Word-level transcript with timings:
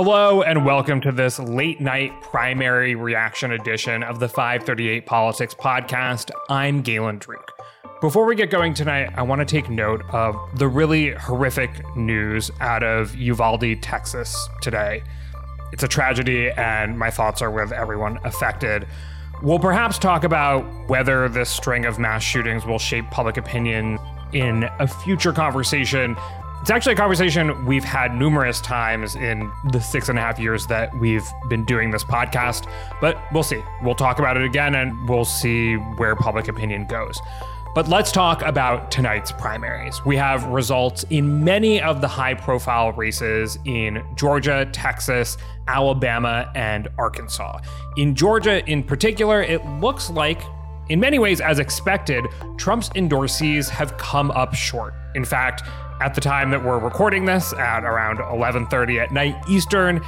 Hello 0.00 0.42
and 0.42 0.64
welcome 0.64 1.00
to 1.00 1.10
this 1.10 1.40
late 1.40 1.80
night 1.80 2.12
primary 2.22 2.94
reaction 2.94 3.50
edition 3.50 4.04
of 4.04 4.20
the 4.20 4.28
538 4.28 5.04
Politics 5.06 5.54
podcast. 5.54 6.30
I'm 6.48 6.82
Galen 6.82 7.18
Druk. 7.18 7.48
Before 8.00 8.24
we 8.24 8.36
get 8.36 8.48
going 8.48 8.74
tonight, 8.74 9.10
I 9.16 9.22
want 9.22 9.40
to 9.40 9.44
take 9.44 9.68
note 9.68 10.04
of 10.10 10.36
the 10.56 10.68
really 10.68 11.14
horrific 11.14 11.72
news 11.96 12.48
out 12.60 12.84
of 12.84 13.16
Uvalde, 13.16 13.82
Texas 13.82 14.48
today. 14.62 15.02
It's 15.72 15.82
a 15.82 15.88
tragedy, 15.88 16.48
and 16.50 16.96
my 16.96 17.10
thoughts 17.10 17.42
are 17.42 17.50
with 17.50 17.72
everyone 17.72 18.20
affected. 18.22 18.86
We'll 19.42 19.58
perhaps 19.58 19.98
talk 19.98 20.22
about 20.22 20.60
whether 20.88 21.28
this 21.28 21.50
string 21.50 21.86
of 21.86 21.98
mass 21.98 22.22
shootings 22.22 22.64
will 22.64 22.78
shape 22.78 23.10
public 23.10 23.36
opinion 23.36 23.98
in 24.32 24.68
a 24.78 24.86
future 24.86 25.32
conversation 25.32 26.16
it's 26.60 26.70
actually 26.70 26.92
a 26.92 26.96
conversation 26.96 27.64
we've 27.66 27.84
had 27.84 28.14
numerous 28.14 28.60
times 28.60 29.14
in 29.14 29.50
the 29.72 29.80
six 29.80 30.08
and 30.08 30.18
a 30.18 30.22
half 30.22 30.38
years 30.38 30.66
that 30.66 30.96
we've 30.98 31.26
been 31.48 31.64
doing 31.64 31.90
this 31.90 32.04
podcast, 32.04 32.70
but 33.00 33.16
we'll 33.32 33.42
see. 33.42 33.62
We'll 33.82 33.94
talk 33.94 34.18
about 34.18 34.36
it 34.36 34.44
again 34.44 34.74
and 34.74 35.08
we'll 35.08 35.24
see 35.24 35.74
where 35.74 36.16
public 36.16 36.48
opinion 36.48 36.86
goes. 36.86 37.20
But 37.74 37.86
let's 37.86 38.10
talk 38.10 38.42
about 38.42 38.90
tonight's 38.90 39.30
primaries. 39.30 40.04
We 40.04 40.16
have 40.16 40.44
results 40.46 41.04
in 41.10 41.44
many 41.44 41.80
of 41.80 42.00
the 42.00 42.08
high 42.08 42.34
profile 42.34 42.92
races 42.92 43.56
in 43.64 44.04
Georgia, 44.16 44.68
Texas, 44.72 45.36
Alabama, 45.68 46.50
and 46.56 46.88
Arkansas. 46.98 47.60
In 47.96 48.16
Georgia, 48.16 48.68
in 48.68 48.82
particular, 48.82 49.42
it 49.42 49.64
looks 49.64 50.10
like, 50.10 50.42
in 50.88 50.98
many 50.98 51.18
ways, 51.20 51.40
as 51.40 51.60
expected, 51.60 52.26
Trump's 52.56 52.88
endorsees 52.90 53.68
have 53.68 53.96
come 53.96 54.32
up 54.32 54.54
short. 54.54 54.94
In 55.14 55.24
fact, 55.24 55.62
at 56.00 56.14
the 56.14 56.20
time 56.20 56.50
that 56.50 56.62
we're 56.62 56.78
recording 56.78 57.24
this 57.24 57.52
at 57.54 57.84
around 57.84 58.18
11:30 58.18 59.00
at 59.00 59.12
night 59.12 59.36
Eastern 59.48 60.00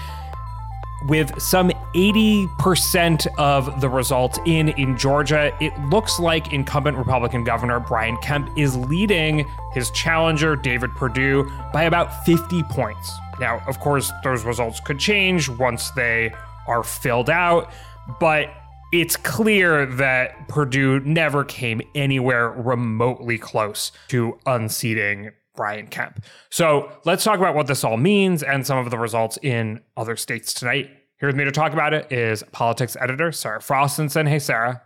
with 1.08 1.41
some 1.41 1.70
80% 1.94 3.27
of 3.38 3.80
the 3.80 3.88
results 3.88 4.38
in 4.47 4.69
in 4.70 4.97
Georgia, 4.97 5.56
it 5.60 5.72
looks 5.86 6.20
like 6.20 6.52
incumbent 6.52 6.97
Republican 6.97 7.44
Governor 7.44 7.80
Brian 7.80 8.16
Kemp 8.19 8.50
is 8.56 8.77
leading 8.77 9.47
his 9.72 9.91
challenger 9.92 10.56
David 10.56 10.91
Perdue 10.97 11.50
by 11.72 11.84
about 11.84 12.25
50 12.25 12.62
points. 12.64 13.12
Now, 13.41 13.62
of 13.66 13.80
course, 13.80 14.12
those 14.22 14.44
results 14.44 14.80
could 14.80 14.98
change 14.98 15.48
once 15.48 15.91
they 15.92 16.32
are 16.66 16.82
filled 16.82 17.30
out, 17.30 17.72
but 18.19 18.50
it's 18.92 19.16
clear 19.16 19.86
that 19.86 20.48
Perdue 20.48 21.00
never 21.00 21.44
came 21.44 21.80
anywhere 21.94 22.50
remotely 22.50 23.38
close 23.38 23.92
to 24.08 24.38
unseating 24.47 25.30
Brian 25.55 25.87
Kemp. 25.87 26.25
So 26.51 26.91
let's 27.05 27.25
talk 27.25 27.39
about 27.39 27.55
what 27.55 27.67
this 27.67 27.84
all 27.84 27.97
means 27.97 28.43
and 28.43 28.67
some 28.67 28.79
of 28.79 28.91
the 28.91 28.98
results 28.98 29.39
in 29.43 29.81
other 29.97 30.17
states 30.17 30.55
tonight. 30.55 30.91
Here 31.19 31.29
with 31.29 31.37
me 31.37 31.45
to 31.45 31.53
talk 31.53 31.73
about 31.73 31.93
it 31.93 32.11
is 32.11 32.43
politics 32.53 32.97
editor 32.98 33.31
Sarah 33.33 33.61
Frostenson. 33.61 34.28
Hey, 34.28 34.39
Sarah. 34.39 34.83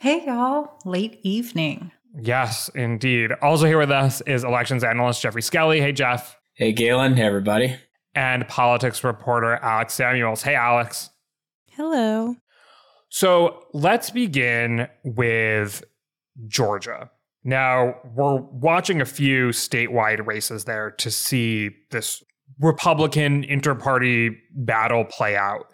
Hey, 0.00 0.24
y'all. 0.26 0.78
Late 0.84 1.20
evening. 1.22 1.92
Yes, 2.18 2.68
indeed. 2.74 3.32
Also 3.42 3.66
here 3.66 3.78
with 3.78 3.90
us 3.90 4.20
is 4.22 4.42
elections 4.42 4.82
analyst 4.82 5.22
Geoffrey 5.22 5.42
Skelley. 5.42 5.80
Hey, 5.80 5.92
Jeff. 5.92 6.36
Hey, 6.54 6.72
Galen. 6.72 7.16
Hey, 7.16 7.22
everybody. 7.22 7.76
And 8.14 8.48
politics 8.48 9.04
reporter 9.04 9.56
Alex 9.56 9.94
Samuels. 9.94 10.42
Hey, 10.42 10.54
Alex. 10.54 11.10
Hello. 11.70 12.34
So 13.10 13.66
let's 13.72 14.10
begin 14.10 14.88
with 15.04 15.84
Georgia. 16.48 17.10
Now, 17.46 17.94
we're 18.16 18.40
watching 18.40 19.00
a 19.00 19.04
few 19.04 19.50
statewide 19.50 20.26
races 20.26 20.64
there 20.64 20.90
to 20.90 21.12
see 21.12 21.70
this 21.92 22.20
Republican 22.58 23.44
interparty 23.44 24.36
battle 24.50 25.04
play 25.04 25.36
out. 25.36 25.68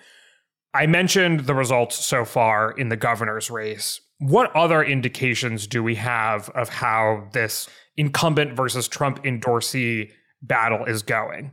I 0.75 0.87
mentioned 0.87 1.41
the 1.41 1.55
results 1.55 2.05
so 2.05 2.27
far 2.27 2.73
in 2.73 2.91
the 2.91 2.97
governor's 2.97 3.51
race. 3.51 4.03
What 4.19 4.55
other 4.55 4.85
indications 4.85 5.67
do 5.67 5.83
we 5.83 5.95
have 5.95 6.51
of 6.51 6.69
how 6.69 7.29
this 7.33 7.71
incumbent 7.97 8.55
versus 8.55 8.87
Trump 8.87 9.25
endorsee 9.25 10.11
battle 10.43 10.85
is 10.85 11.03
going? 11.03 11.53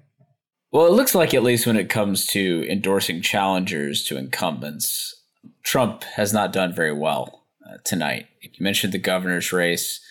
Well, 0.74 0.86
it 0.86 0.92
looks 0.92 1.16
like, 1.16 1.34
at 1.34 1.44
least 1.44 1.66
when 1.66 1.78
it 1.78 1.88
comes 1.88 2.26
to 2.28 2.70
endorsing 2.70 3.22
challengers 3.22 4.04
to 4.04 4.18
incumbents, 4.18 5.16
Trump 5.64 6.04
has 6.04 6.34
not 6.34 6.52
done 6.52 6.74
very 6.76 6.94
well 6.94 7.46
uh, 7.66 7.78
tonight. 7.86 8.28
You 8.42 8.50
mentioned 8.60 8.92
the 8.92 9.00
governor's 9.00 9.54
race 9.54 10.02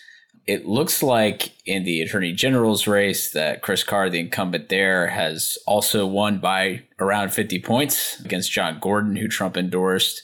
it 0.49 0.65
looks 0.65 1.03
like 1.03 1.51
in 1.67 1.83
the 1.83 2.01
attorney 2.01 2.33
general's 2.33 2.87
race 2.87 3.29
that 3.33 3.61
Chris 3.61 3.83
Carr, 3.83 4.09
the 4.09 4.19
incumbent 4.19 4.69
there, 4.69 5.05
has 5.05 5.59
also 5.67 6.07
won 6.07 6.39
by 6.39 6.81
around 6.99 7.29
50 7.29 7.61
points 7.61 8.19
against 8.21 8.51
John 8.51 8.79
Gordon, 8.81 9.15
who 9.15 9.27
Trump 9.27 9.55
endorsed. 9.55 10.23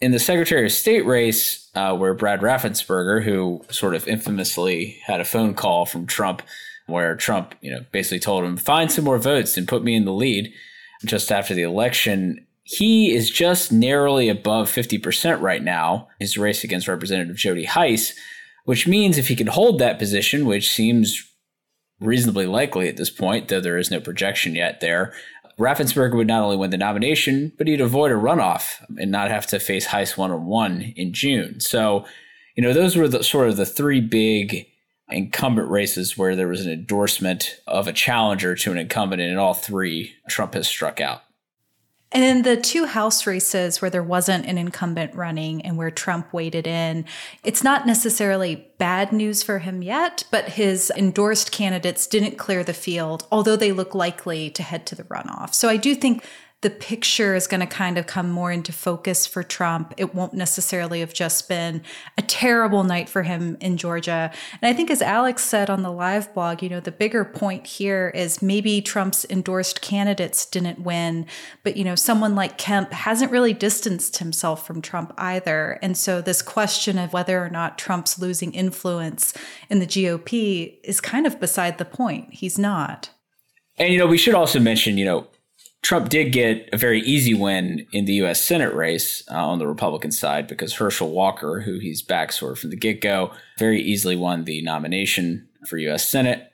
In 0.00 0.10
the 0.10 0.18
Secretary 0.18 0.66
of 0.66 0.72
State 0.72 1.06
race, 1.06 1.70
uh, 1.76 1.96
where 1.96 2.12
Brad 2.12 2.40
Raffensperger, 2.40 3.22
who 3.22 3.64
sort 3.70 3.94
of 3.94 4.08
infamously 4.08 5.00
had 5.06 5.20
a 5.20 5.24
phone 5.24 5.54
call 5.54 5.86
from 5.86 6.06
Trump, 6.06 6.42
where 6.86 7.14
Trump, 7.14 7.54
you 7.60 7.70
know, 7.70 7.84
basically 7.92 8.18
told 8.18 8.42
him, 8.42 8.56
find 8.56 8.90
some 8.90 9.04
more 9.04 9.18
votes 9.18 9.56
and 9.56 9.68
put 9.68 9.84
me 9.84 9.94
in 9.94 10.06
the 10.06 10.12
lead 10.12 10.52
just 11.04 11.30
after 11.30 11.54
the 11.54 11.62
election. 11.62 12.44
He 12.64 13.14
is 13.14 13.30
just 13.30 13.70
narrowly 13.70 14.28
above 14.28 14.68
50% 14.68 15.40
right 15.40 15.62
now, 15.62 16.08
his 16.18 16.36
race 16.36 16.64
against 16.64 16.88
Representative 16.88 17.36
Jody 17.36 17.64
Hice 17.64 18.12
which 18.66 18.86
means 18.86 19.16
if 19.16 19.28
he 19.28 19.36
can 19.36 19.46
hold 19.46 19.78
that 19.78 19.98
position, 19.98 20.44
which 20.44 20.70
seems 20.70 21.32
reasonably 22.00 22.46
likely 22.46 22.88
at 22.88 22.96
this 22.96 23.10
point, 23.10 23.48
though 23.48 23.60
there 23.60 23.78
is 23.78 23.90
no 23.90 24.00
projection 24.00 24.54
yet 24.54 24.80
there, 24.80 25.14
Raffensperger 25.58 26.14
would 26.14 26.26
not 26.26 26.42
only 26.42 26.56
win 26.56 26.70
the 26.70 26.76
nomination, 26.76 27.52
but 27.56 27.66
he'd 27.66 27.80
avoid 27.80 28.10
a 28.10 28.16
runoff 28.16 28.84
and 28.98 29.10
not 29.10 29.30
have 29.30 29.46
to 29.46 29.58
face 29.58 29.86
Hice 29.86 30.16
one 30.16 30.30
on 30.30 30.44
one 30.46 30.92
in 30.96 31.14
June. 31.14 31.60
So, 31.60 32.04
you 32.56 32.62
know, 32.62 32.74
those 32.74 32.96
were 32.96 33.08
the 33.08 33.24
sort 33.24 33.48
of 33.48 33.56
the 33.56 33.64
three 33.64 34.00
big 34.00 34.66
incumbent 35.08 35.70
races 35.70 36.18
where 36.18 36.34
there 36.34 36.48
was 36.48 36.66
an 36.66 36.72
endorsement 36.72 37.60
of 37.66 37.86
a 37.86 37.92
challenger 37.92 38.56
to 38.56 38.72
an 38.72 38.78
incumbent, 38.78 39.22
and 39.22 39.30
in 39.30 39.38
all 39.38 39.54
three, 39.54 40.12
Trump 40.28 40.54
has 40.54 40.68
struck 40.68 41.00
out. 41.00 41.22
And 42.12 42.22
in 42.22 42.42
the 42.42 42.56
two 42.56 42.86
House 42.86 43.26
races 43.26 43.82
where 43.82 43.90
there 43.90 44.02
wasn't 44.02 44.46
an 44.46 44.58
incumbent 44.58 45.14
running 45.14 45.60
and 45.62 45.76
where 45.76 45.90
Trump 45.90 46.32
waded 46.32 46.66
in, 46.66 47.04
it's 47.42 47.64
not 47.64 47.86
necessarily 47.86 48.68
bad 48.78 49.12
news 49.12 49.42
for 49.42 49.58
him 49.58 49.82
yet, 49.82 50.24
but 50.30 50.50
his 50.50 50.92
endorsed 50.96 51.50
candidates 51.50 52.06
didn't 52.06 52.38
clear 52.38 52.62
the 52.62 52.72
field, 52.72 53.26
although 53.32 53.56
they 53.56 53.72
look 53.72 53.94
likely 53.94 54.50
to 54.50 54.62
head 54.62 54.86
to 54.86 54.94
the 54.94 55.04
runoff. 55.04 55.52
So 55.52 55.68
I 55.68 55.76
do 55.76 55.94
think 55.94 56.24
the 56.62 56.70
picture 56.70 57.34
is 57.34 57.46
going 57.46 57.60
to 57.60 57.66
kind 57.66 57.98
of 57.98 58.06
come 58.06 58.30
more 58.30 58.50
into 58.50 58.72
focus 58.72 59.26
for 59.26 59.42
Trump. 59.42 59.92
It 59.98 60.14
won't 60.14 60.32
necessarily 60.32 61.00
have 61.00 61.12
just 61.12 61.50
been 61.50 61.82
a 62.16 62.22
terrible 62.22 62.82
night 62.82 63.10
for 63.10 63.22
him 63.24 63.58
in 63.60 63.76
Georgia. 63.76 64.32
And 64.62 64.68
I 64.68 64.72
think, 64.72 64.90
as 64.90 65.02
Alex 65.02 65.44
said 65.44 65.68
on 65.68 65.82
the 65.82 65.92
live 65.92 66.32
blog, 66.32 66.62
you 66.62 66.70
know, 66.70 66.80
the 66.80 66.90
bigger 66.90 67.26
point 67.26 67.66
here 67.66 68.10
is 68.14 68.40
maybe 68.40 68.80
Trump's 68.80 69.26
endorsed 69.28 69.82
candidates 69.82 70.46
didn't 70.46 70.80
win, 70.80 71.26
but, 71.62 71.76
you 71.76 71.84
know, 71.84 71.94
someone 71.94 72.34
like 72.34 72.56
Kemp 72.56 72.90
hasn't 72.90 73.30
really 73.30 73.52
distanced 73.52 74.16
himself 74.16 74.66
from 74.66 74.80
Trump 74.80 75.12
either. 75.18 75.78
And 75.82 75.94
so 75.94 76.22
this 76.22 76.40
question 76.40 76.98
of 76.98 77.12
whether 77.12 77.44
or 77.44 77.50
not 77.50 77.76
Trump's 77.76 78.18
losing 78.18 78.54
influence 78.54 79.34
in 79.68 79.78
the 79.78 79.86
GOP 79.86 80.78
is 80.82 81.02
kind 81.02 81.26
of 81.26 81.38
beside 81.38 81.76
the 81.76 81.84
point. 81.84 82.32
He's 82.32 82.58
not. 82.58 83.10
And, 83.78 83.92
you 83.92 83.98
know, 83.98 84.06
we 84.06 84.16
should 84.16 84.34
also 84.34 84.58
mention, 84.58 84.96
you 84.96 85.04
know, 85.04 85.28
Trump 85.86 86.08
did 86.08 86.32
get 86.32 86.68
a 86.72 86.76
very 86.76 87.00
easy 87.02 87.32
win 87.32 87.86
in 87.92 88.06
the 88.06 88.14
U.S. 88.14 88.42
Senate 88.42 88.74
race 88.74 89.22
uh, 89.30 89.36
on 89.36 89.60
the 89.60 89.68
Republican 89.68 90.10
side 90.10 90.48
because 90.48 90.74
Herschel 90.74 91.12
Walker, 91.12 91.60
who 91.60 91.78
he's 91.78 92.02
backed 92.02 92.34
sort 92.34 92.50
of 92.50 92.58
from 92.58 92.70
the 92.70 92.76
get 92.76 93.00
go, 93.00 93.30
very 93.56 93.80
easily 93.80 94.16
won 94.16 94.46
the 94.46 94.60
nomination 94.62 95.46
for 95.68 95.78
U.S. 95.78 96.10
Senate. 96.10 96.50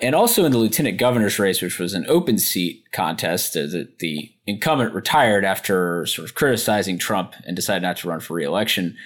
And 0.00 0.14
also 0.14 0.44
in 0.44 0.52
the 0.52 0.58
lieutenant 0.58 0.96
governor's 0.96 1.40
race, 1.40 1.60
which 1.60 1.80
was 1.80 1.92
an 1.92 2.06
open 2.06 2.38
seat 2.38 2.84
contest, 2.92 3.56
uh, 3.56 3.62
the, 3.62 3.88
the 3.98 4.30
incumbent 4.46 4.94
retired 4.94 5.44
after 5.44 6.06
sort 6.06 6.28
of 6.28 6.36
criticizing 6.36 6.98
Trump 6.98 7.34
and 7.44 7.56
decided 7.56 7.82
not 7.82 7.96
to 7.96 8.08
run 8.08 8.20
for 8.20 8.34
reelection. 8.34 8.96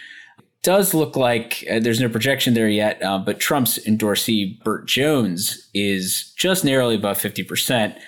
Does 0.64 0.92
look 0.92 1.16
like 1.16 1.64
uh, 1.70 1.78
there's 1.78 2.00
no 2.00 2.10
projection 2.10 2.52
there 2.52 2.68
yet, 2.68 3.02
uh, 3.02 3.16
but 3.16 3.40
Trump's 3.40 3.78
endorsee, 3.86 4.62
Burt 4.62 4.86
Jones, 4.86 5.70
is 5.72 6.34
just 6.36 6.62
narrowly 6.62 6.96
above 6.96 7.16
50%. 7.16 7.98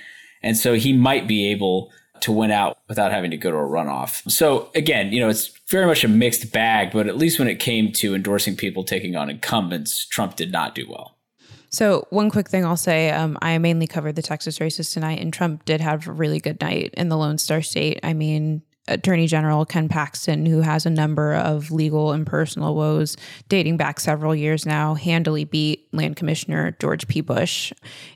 And 0.43 0.56
so 0.56 0.75
he 0.75 0.93
might 0.93 1.26
be 1.26 1.50
able 1.50 1.93
to 2.20 2.32
win 2.32 2.50
out 2.50 2.79
without 2.88 3.12
having 3.12 3.31
to 3.31 3.37
go 3.37 3.50
to 3.50 3.56
a 3.56 3.61
runoff. 3.61 4.29
So 4.31 4.70
again, 4.75 5.12
you 5.12 5.20
know, 5.20 5.29
it's 5.29 5.49
very 5.69 5.87
much 5.87 6.05
a 6.05 6.08
mixed 6.08 6.52
bag, 6.52 6.90
but 6.93 7.06
at 7.06 7.17
least 7.17 7.38
when 7.38 7.49
it 7.49 7.61
came 7.61 7.93
to 7.93 8.14
endorsing 8.14 8.56
people 8.56 8.85
taking 8.85 9.17
on 9.17 9.31
incumbents, 9.31 10.06
Trump 10.06 10.37
did 10.37 10.50
not 10.50 10.75
do 10.75 10.87
well. 10.88 11.14
So, 11.70 12.06
one 12.08 12.31
quick 12.31 12.49
thing 12.49 12.64
I'll 12.64 12.79
say 12.79 13.11
um, 13.11 13.37
I 13.43 13.58
mainly 13.58 13.87
covered 13.87 14.17
the 14.17 14.23
Texas 14.23 14.58
races 14.58 14.90
tonight, 14.90 15.20
and 15.20 15.31
Trump 15.32 15.67
did 15.67 15.82
have 15.82 16.08
a 16.08 16.12
really 16.12 16.40
good 16.40 16.58
night 16.62 16.94
in 16.94 17.11
the 17.11 17.17
Lone 17.19 17.37
Star 17.37 17.61
State. 17.61 18.00
I 18.02 18.14
mean, 18.14 18.62
Attorney 18.88 19.26
General 19.26 19.64
Ken 19.64 19.88
Paxton, 19.88 20.46
who 20.46 20.61
has 20.61 20.87
a 20.87 20.90
number 20.90 21.35
of 21.35 21.70
legal 21.70 22.12
and 22.12 22.26
personal 22.26 22.75
woes 22.75 23.17
dating 23.49 23.76
back 23.76 24.00
several 24.00 24.35
years 24.35 24.67
now, 24.67 24.94
handily 24.94 25.44
beat 25.44 25.88
Land 25.93 26.17
Commissioner 26.17 26.76
George 26.81 27.06
P. 27.06 27.20
Bush. 27.20 27.73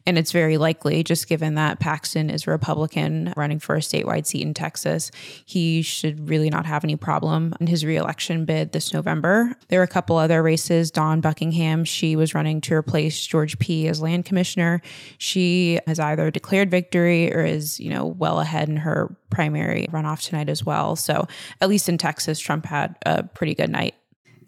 And 0.06 0.19
it's 0.19 0.32
very 0.32 0.58
likely, 0.58 1.02
just 1.02 1.28
given 1.28 1.54
that 1.54 1.78
Paxton 1.78 2.30
is 2.30 2.46
a 2.46 2.50
Republican 2.50 3.32
running 3.36 3.58
for 3.58 3.76
a 3.76 3.80
statewide 3.80 4.26
seat 4.26 4.42
in 4.42 4.54
Texas, 4.54 5.10
he 5.44 5.82
should 5.82 6.28
really 6.28 6.50
not 6.50 6.66
have 6.66 6.84
any 6.84 6.96
problem 6.96 7.54
in 7.60 7.66
his 7.66 7.84
reelection 7.84 8.44
bid 8.44 8.72
this 8.72 8.92
November. 8.92 9.54
There 9.69 9.80
are 9.80 9.84
a 9.84 9.88
couple 9.88 10.16
other 10.16 10.42
races. 10.42 10.90
Dawn 10.90 11.20
Buckingham, 11.20 11.84
she 11.84 12.16
was 12.16 12.34
running 12.34 12.60
to 12.62 12.74
replace 12.74 13.26
George 13.26 13.58
P. 13.58 13.88
as 13.88 14.00
Land 14.00 14.24
Commissioner. 14.24 14.80
She 15.19 15.78
has 15.86 16.00
either 16.00 16.30
declared 16.30 16.70
victory 16.70 17.32
or 17.32 17.44
is, 17.44 17.78
you 17.78 17.90
know, 17.90 18.06
well 18.06 18.40
ahead 18.40 18.69
in 18.69 18.78
her 18.78 19.14
primary 19.32 19.88
runoff 19.90 20.25
tonight 20.25 20.49
as 20.49 20.64
well. 20.64 20.94
So 20.94 21.26
at 21.61 21.69
least 21.69 21.88
in 21.88 21.99
Texas, 21.99 22.38
Trump 22.38 22.67
had 22.67 22.96
a 23.05 23.25
pretty 23.25 23.55
good 23.55 23.70
night. 23.70 23.94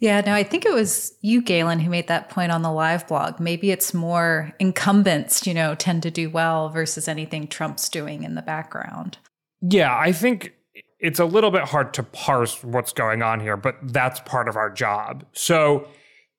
Yeah, 0.00 0.20
no, 0.20 0.34
I 0.34 0.42
think 0.42 0.66
it 0.66 0.74
was 0.74 1.14
you, 1.22 1.40
Galen, 1.40 1.80
who 1.80 1.88
made 1.88 2.08
that 2.08 2.28
point 2.28 2.52
on 2.52 2.62
the 2.62 2.70
live 2.70 3.06
blog. 3.08 3.40
Maybe 3.40 3.70
it's 3.70 3.94
more 3.94 4.52
incumbents, 4.58 5.46
you 5.46 5.54
know, 5.54 5.74
tend 5.74 6.02
to 6.02 6.10
do 6.10 6.28
well 6.28 6.68
versus 6.68 7.08
anything 7.08 7.48
Trump's 7.48 7.88
doing 7.88 8.22
in 8.22 8.34
the 8.34 8.42
background. 8.42 9.18
Yeah, 9.62 9.96
I 9.96 10.12
think 10.12 10.52
it's 11.00 11.18
a 11.18 11.24
little 11.24 11.50
bit 11.50 11.62
hard 11.62 11.94
to 11.94 12.02
parse 12.02 12.62
what's 12.62 12.92
going 12.92 13.22
on 13.22 13.40
here, 13.40 13.56
but 13.56 13.76
that's 13.82 14.20
part 14.20 14.48
of 14.48 14.56
our 14.56 14.70
job. 14.70 15.24
So 15.32 15.88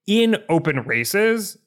in 0.05 0.37
open 0.49 0.81
races, 0.81 1.57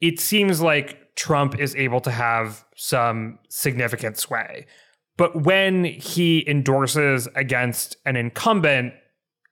it 0.00 0.18
seems 0.18 0.60
like 0.60 1.14
Trump 1.14 1.58
is 1.58 1.76
able 1.76 2.00
to 2.00 2.10
have 2.10 2.64
some 2.74 3.38
significant 3.48 4.18
sway. 4.18 4.66
But 5.16 5.44
when 5.44 5.84
he 5.84 6.48
endorses 6.48 7.28
against 7.36 7.96
an 8.04 8.16
incumbent, 8.16 8.94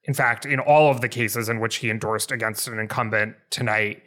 in 0.04 0.14
fact, 0.14 0.44
in 0.44 0.58
all 0.58 0.90
of 0.90 1.00
the 1.00 1.08
cases 1.08 1.48
in 1.48 1.60
which 1.60 1.76
he 1.76 1.90
endorsed 1.90 2.32
against 2.32 2.66
an 2.66 2.78
incumbent 2.78 3.36
tonight, 3.50 4.02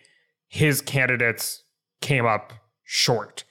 his 0.47 0.81
candidates 0.81 1.63
came 2.01 2.25
up 2.25 2.53
short. 2.83 3.45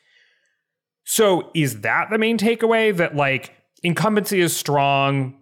So 1.05 1.51
is 1.55 1.81
that 1.81 2.09
the 2.11 2.19
main 2.19 2.39
takeaway 2.39 2.95
that 2.97 3.17
like 3.17 3.53
incumbency 3.83 4.41
is 4.41 4.55
strong, 4.57 5.37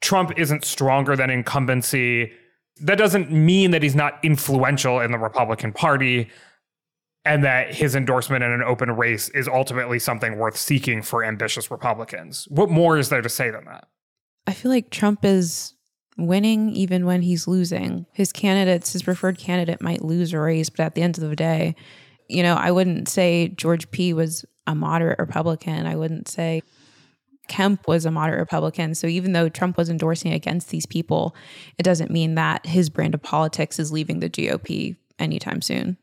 Trump 0.00 0.32
isn't 0.36 0.64
stronger 0.64 1.16
than 1.16 1.30
incumbency? 1.30 2.32
That 2.80 2.98
doesn't 2.98 3.30
mean 3.30 3.70
that 3.72 3.82
he's 3.82 3.94
not 3.94 4.18
influential 4.24 5.00
in 5.00 5.12
the 5.12 5.18
Republican 5.18 5.72
Party 5.72 6.28
and 7.24 7.44
that 7.44 7.74
his 7.74 7.94
endorsement 7.94 8.42
in 8.42 8.50
an 8.50 8.62
open 8.62 8.90
race 8.90 9.28
is 9.30 9.46
ultimately 9.46 9.98
something 9.98 10.38
worth 10.38 10.56
seeking 10.56 11.02
for 11.02 11.24
ambitious 11.24 11.70
Republicans. 11.70 12.46
What 12.50 12.70
more 12.70 12.98
is 12.98 13.10
there 13.10 13.22
to 13.22 13.28
say 13.28 13.50
than 13.50 13.64
that? 13.66 13.88
I 14.46 14.52
feel 14.52 14.70
like 14.72 14.90
Trump 14.90 15.24
is 15.24 15.74
winning 16.18 16.70
even 16.70 17.06
when 17.06 17.22
he's 17.22 17.46
losing. 17.46 18.06
His 18.12 18.32
candidates, 18.32 18.92
his 18.92 19.02
preferred 19.02 19.38
candidate 19.38 19.80
might 19.80 20.04
lose 20.04 20.32
a 20.32 20.40
race, 20.40 20.68
but 20.68 20.80
at 20.80 20.94
the 20.94 21.02
end 21.02 21.16
of 21.16 21.28
the 21.28 21.36
day, 21.36 21.76
you 22.28 22.42
know, 22.42 22.54
I 22.54 22.70
wouldn't 22.70 23.08
say 23.08 23.48
George 23.48 23.90
P 23.90 24.12
was 24.12 24.44
a 24.66 24.74
moderate 24.74 25.18
Republican. 25.18 25.86
I 25.86 25.96
wouldn't 25.96 26.28
say 26.28 26.62
Kemp 27.48 27.86
was 27.86 28.04
a 28.04 28.10
moderate 28.10 28.40
Republican. 28.40 28.94
So 28.94 29.06
even 29.06 29.32
though 29.32 29.48
Trump 29.48 29.76
was 29.76 29.90
endorsing 29.90 30.32
against 30.32 30.70
these 30.70 30.86
people, 30.86 31.34
it 31.78 31.82
doesn't 31.82 32.10
mean 32.10 32.34
that 32.34 32.66
his 32.66 32.90
brand 32.90 33.14
of 33.14 33.22
politics 33.22 33.78
is 33.78 33.92
leaving 33.92 34.20
the 34.20 34.30
GOP 34.30 34.96
anytime 35.18 35.60
soon. 35.60 35.96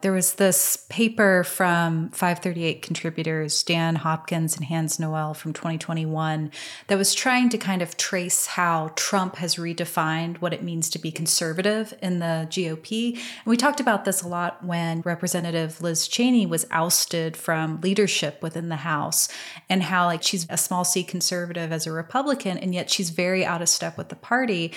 There 0.00 0.12
was 0.12 0.34
this 0.34 0.84
paper 0.90 1.44
from 1.44 2.10
538 2.10 2.82
contributors, 2.82 3.62
Dan 3.62 3.94
Hopkins 3.94 4.54
and 4.54 4.66
Hans 4.66 4.98
Noel 5.00 5.32
from 5.32 5.54
2021, 5.54 6.50
that 6.88 6.98
was 6.98 7.14
trying 7.14 7.48
to 7.48 7.56
kind 7.56 7.80
of 7.80 7.96
trace 7.96 8.48
how 8.48 8.92
Trump 8.96 9.36
has 9.36 9.54
redefined 9.54 10.42
what 10.42 10.52
it 10.52 10.62
means 10.62 10.90
to 10.90 10.98
be 10.98 11.10
conservative 11.10 11.94
in 12.02 12.18
the 12.18 12.46
GOP. 12.50 13.14
And 13.14 13.46
we 13.46 13.56
talked 13.56 13.80
about 13.80 14.04
this 14.04 14.20
a 14.20 14.28
lot 14.28 14.62
when 14.62 15.00
Representative 15.06 15.80
Liz 15.80 16.06
Cheney 16.06 16.44
was 16.44 16.66
ousted 16.70 17.34
from 17.34 17.80
leadership 17.80 18.42
within 18.42 18.68
the 18.68 18.76
House 18.76 19.30
and 19.70 19.84
how, 19.84 20.04
like, 20.04 20.22
she's 20.22 20.46
a 20.50 20.58
small 20.58 20.84
c 20.84 21.02
conservative 21.02 21.72
as 21.72 21.86
a 21.86 21.92
Republican, 21.92 22.58
and 22.58 22.74
yet 22.74 22.90
she's 22.90 23.08
very 23.08 23.42
out 23.42 23.62
of 23.62 23.70
step 23.70 23.96
with 23.96 24.10
the 24.10 24.16
party. 24.16 24.70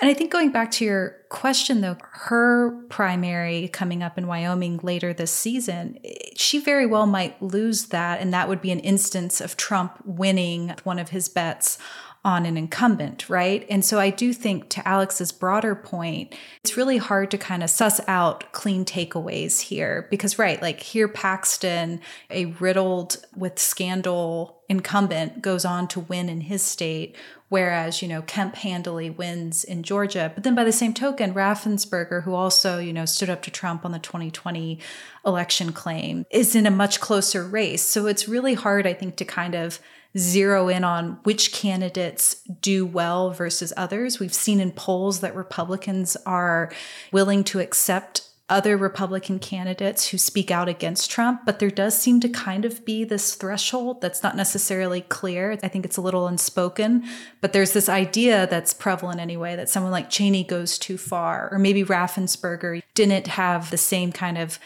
And 0.00 0.08
I 0.08 0.14
think 0.14 0.32
going 0.32 0.50
back 0.50 0.70
to 0.72 0.84
your 0.86 1.16
question, 1.28 1.82
though, 1.82 1.98
her 2.12 2.70
primary 2.88 3.68
coming 3.68 4.02
up 4.02 4.16
in 4.16 4.26
Wyoming 4.26 4.51
later 4.82 5.12
this 5.12 5.30
season, 5.30 5.98
she 6.36 6.58
very 6.58 6.86
well 6.86 7.06
might 7.06 7.40
lose 7.42 7.86
that. 7.86 8.20
And 8.20 8.32
that 8.32 8.48
would 8.48 8.60
be 8.60 8.70
an 8.70 8.80
instance 8.80 9.40
of 9.40 9.56
Trump 9.56 9.98
winning 10.04 10.74
one 10.84 10.98
of 10.98 11.10
his 11.10 11.28
bets 11.28 11.78
on 12.24 12.46
an 12.46 12.56
incumbent, 12.56 13.28
right? 13.28 13.66
And 13.68 13.84
so 13.84 13.98
I 13.98 14.10
do 14.10 14.32
think 14.32 14.68
to 14.70 14.86
Alex's 14.86 15.32
broader 15.32 15.74
point, 15.74 16.34
it's 16.62 16.76
really 16.76 16.98
hard 16.98 17.30
to 17.32 17.38
kind 17.38 17.64
of 17.64 17.70
suss 17.70 18.00
out 18.06 18.52
clean 18.52 18.84
takeaways 18.84 19.60
here 19.60 20.06
because, 20.10 20.38
right, 20.38 20.62
like 20.62 20.80
here 20.80 21.08
Paxton, 21.08 22.00
a 22.30 22.46
riddled 22.46 23.16
with 23.36 23.58
scandal 23.58 24.62
incumbent, 24.68 25.42
goes 25.42 25.64
on 25.64 25.88
to 25.88 26.00
win 26.00 26.28
in 26.28 26.42
his 26.42 26.62
state 26.62 27.16
whereas 27.52 28.00
you 28.00 28.08
know 28.08 28.22
Kemp 28.22 28.54
handily 28.54 29.10
wins 29.10 29.62
in 29.62 29.82
Georgia. 29.82 30.32
But 30.34 30.42
then 30.42 30.54
by 30.54 30.64
the 30.64 30.72
same 30.72 30.94
token, 30.94 31.34
Raffensperger, 31.34 32.22
who 32.22 32.32
also 32.32 32.78
you 32.78 32.94
know 32.94 33.04
stood 33.04 33.28
up 33.28 33.42
to 33.42 33.50
Trump 33.50 33.84
on 33.84 33.92
the 33.92 33.98
2020 33.98 34.78
election 35.26 35.72
claim, 35.72 36.24
is 36.30 36.56
in 36.56 36.66
a 36.66 36.70
much 36.70 36.98
closer 36.98 37.46
race. 37.46 37.82
So 37.82 38.06
it's 38.06 38.26
really 38.26 38.54
hard, 38.54 38.86
I 38.86 38.94
think, 38.94 39.16
to 39.16 39.26
kind 39.26 39.54
of 39.54 39.80
zero 40.16 40.68
in 40.68 40.84
on 40.84 41.18
which 41.22 41.52
candidates 41.52 42.42
do 42.60 42.84
well 42.84 43.30
versus 43.30 43.72
others. 43.76 44.18
We've 44.18 44.34
seen 44.34 44.60
in 44.60 44.72
polls 44.72 45.20
that 45.20 45.34
Republicans 45.34 46.16
are 46.26 46.72
willing 47.10 47.44
to 47.44 47.60
accept 47.60 48.28
other 48.48 48.76
Republican 48.76 49.38
candidates 49.38 50.08
who 50.08 50.18
speak 50.18 50.50
out 50.50 50.68
against 50.68 51.10
Trump, 51.10 51.40
but 51.46 51.58
there 51.58 51.70
does 51.70 51.96
seem 51.96 52.20
to 52.20 52.28
kind 52.28 52.66
of 52.66 52.84
be 52.84 53.02
this 53.02 53.34
threshold 53.34 54.02
that's 54.02 54.22
not 54.22 54.36
necessarily 54.36 55.00
clear. 55.00 55.58
I 55.62 55.68
think 55.68 55.86
it's 55.86 55.96
a 55.96 56.02
little 56.02 56.26
unspoken, 56.26 57.02
but 57.40 57.54
there's 57.54 57.72
this 57.72 57.88
idea 57.88 58.46
that's 58.46 58.74
prevalent 58.74 59.20
anyway 59.20 59.56
that 59.56 59.70
someone 59.70 59.92
like 59.92 60.10
Cheney 60.10 60.44
goes 60.44 60.76
too 60.76 60.98
far, 60.98 61.48
or 61.50 61.58
maybe 61.58 61.82
Raffensperger 61.82 62.82
didn't 62.92 63.26
have 63.28 63.70
the 63.70 63.78
same 63.78 64.12
kind 64.12 64.36
of 64.36 64.58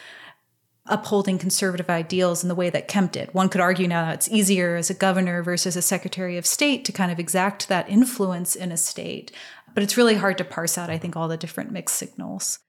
upholding 0.89 1.39
conservative 1.39 1.91
ideals 1.91 2.43
in 2.43 2.49
the 2.49 2.55
way 2.55 2.71
that 2.71 2.89
Kemp 2.89 3.13
did. 3.13 3.33
One 3.35 3.49
could 3.49 3.61
argue 3.61 3.89
now 3.89 4.11
it's 4.11 4.29
easier 4.29 4.77
as 4.77 4.91
a 4.91 4.95
governor 4.95 5.43
versus 5.43 5.77
a 5.77 5.83
secretary 5.83 6.37
of 6.37 6.47
state 6.47 6.85
to 6.85 6.93
kind 6.93 7.11
of 7.11 7.19
exact 7.19 7.69
that 7.69 7.89
influence 7.89 8.55
in 8.55 8.73
a 8.73 8.77
state. 8.77 9.33
But 9.75 9.83
it's 9.83 9.97
really 9.97 10.15
hard 10.15 10.39
to 10.39 10.45
parse 10.45 10.79
out, 10.79 10.91
I 10.91 10.99
think, 10.99 11.17
all 11.17 11.29
the 11.29 11.37
different 11.37 11.71
mixed 11.71 11.97
signals. 11.97 12.61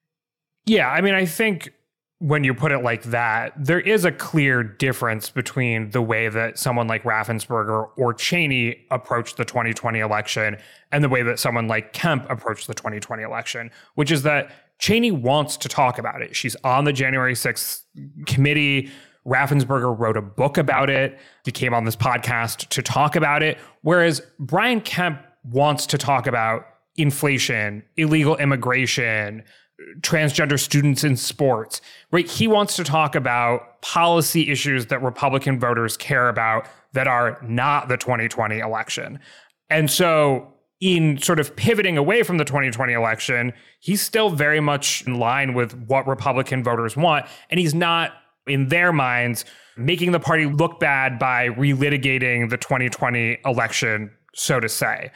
Yeah, 0.65 0.89
I 0.89 1.01
mean, 1.01 1.13
I 1.13 1.25
think 1.25 1.71
when 2.19 2.43
you 2.43 2.53
put 2.53 2.71
it 2.71 2.79
like 2.79 3.03
that, 3.03 3.53
there 3.57 3.79
is 3.79 4.03
a 4.03 4.11
clear 4.11 4.63
difference 4.63 5.29
between 5.29 5.91
the 5.91 6.01
way 6.01 6.29
that 6.29 6.57
someone 6.57 6.87
like 6.87 7.03
Raffensperger 7.03 7.89
or 7.95 8.13
Cheney 8.13 8.85
approached 8.89 9.37
the 9.37 9.45
2020 9.45 9.99
election 9.99 10.57
and 10.91 11.03
the 11.03 11.09
way 11.09 11.21
that 11.21 11.37
someone 11.37 11.67
like 11.67 11.93
Kemp 11.93 12.27
approached 12.29 12.65
the 12.67 12.73
2020 12.73 13.21
election, 13.21 13.69
which 13.95 14.11
is 14.11 14.23
that 14.23 14.51
Cheney 14.79 15.11
wants 15.11 15.57
to 15.57 15.69
talk 15.69 15.97
about 15.97 16.21
it. 16.21 16.35
She's 16.35 16.55
on 16.63 16.85
the 16.85 16.93
January 16.93 17.33
6th 17.33 17.81
committee. 18.25 18.89
Raffensperger 19.25 19.97
wrote 19.97 20.17
a 20.17 20.21
book 20.21 20.57
about 20.57 20.89
it. 20.89 21.17
He 21.43 21.51
came 21.51 21.73
on 21.73 21.85
this 21.85 21.95
podcast 21.95 22.69
to 22.69 22.81
talk 22.81 23.15
about 23.15 23.43
it. 23.43 23.57
Whereas 23.81 24.21
Brian 24.39 24.81
Kemp 24.81 25.21
wants 25.43 25.85
to 25.87 25.97
talk 25.97 26.27
about 26.27 26.65
inflation, 26.95 27.83
illegal 27.97 28.37
immigration, 28.37 29.43
transgender 30.01 30.59
students 30.59 31.03
in 31.03 31.15
sports, 31.15 31.81
right? 32.11 32.27
He 32.27 32.47
wants 32.47 32.75
to 32.77 32.83
talk 32.83 33.15
about 33.15 33.81
policy 33.81 34.49
issues 34.49 34.87
that 34.87 35.01
Republican 35.03 35.59
voters 35.59 35.97
care 35.97 36.29
about 36.29 36.67
that 36.93 37.07
are 37.07 37.37
not 37.43 37.87
the 37.87 37.97
2020 37.97 38.59
election. 38.59 39.19
And 39.69 39.91
so, 39.91 40.53
in 40.79 41.17
sort 41.17 41.39
of 41.39 41.55
pivoting 41.55 41.97
away 41.97 42.23
from 42.23 42.37
the 42.37 42.45
2020 42.45 42.93
election, 42.93 43.53
he's 43.79 44.01
still 44.01 44.29
very 44.29 44.59
much 44.59 45.03
in 45.07 45.15
line 45.19 45.53
with 45.53 45.73
what 45.87 46.07
Republican 46.07 46.63
voters 46.63 46.95
want. 46.95 47.25
And 47.49 47.59
he's 47.59 47.73
not, 47.73 48.13
in 48.45 48.67
their 48.67 48.93
minds, 48.93 49.43
making 49.75 50.11
the 50.11 50.19
party 50.19 50.45
look 50.45 50.79
bad 50.79 51.17
by 51.17 51.49
relitigating 51.49 52.49
the 52.49 52.57
2020 52.57 53.39
election, 53.45 54.11
so 54.33 54.59
to 54.59 54.69
say. 54.69 55.11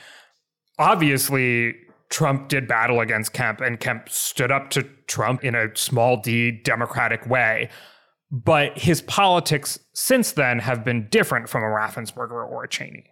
Obviously, 0.80 1.76
Trump 2.10 2.50
did 2.50 2.68
battle 2.68 3.00
against 3.00 3.34
Kemp 3.34 3.62
and 3.62 3.80
Kemp 3.80 4.10
stood 4.10 4.52
up 4.52 4.70
to 4.72 4.84
Trump 5.08 5.44
in 5.44 5.56
a 5.56 5.76
small 5.76 6.18
d 6.18 6.52
democratic 6.52 7.26
way. 7.28 7.70
But 8.32 8.78
his 8.78 9.02
politics 9.02 9.78
since 9.94 10.32
then 10.32 10.60
have 10.60 10.84
been 10.84 11.08
different 11.10 11.50
from 11.50 11.64
a 11.64 11.68
Raffensperger 11.68 12.48
or 12.50 12.64
a 12.64 12.68
Cheney. 12.68 13.12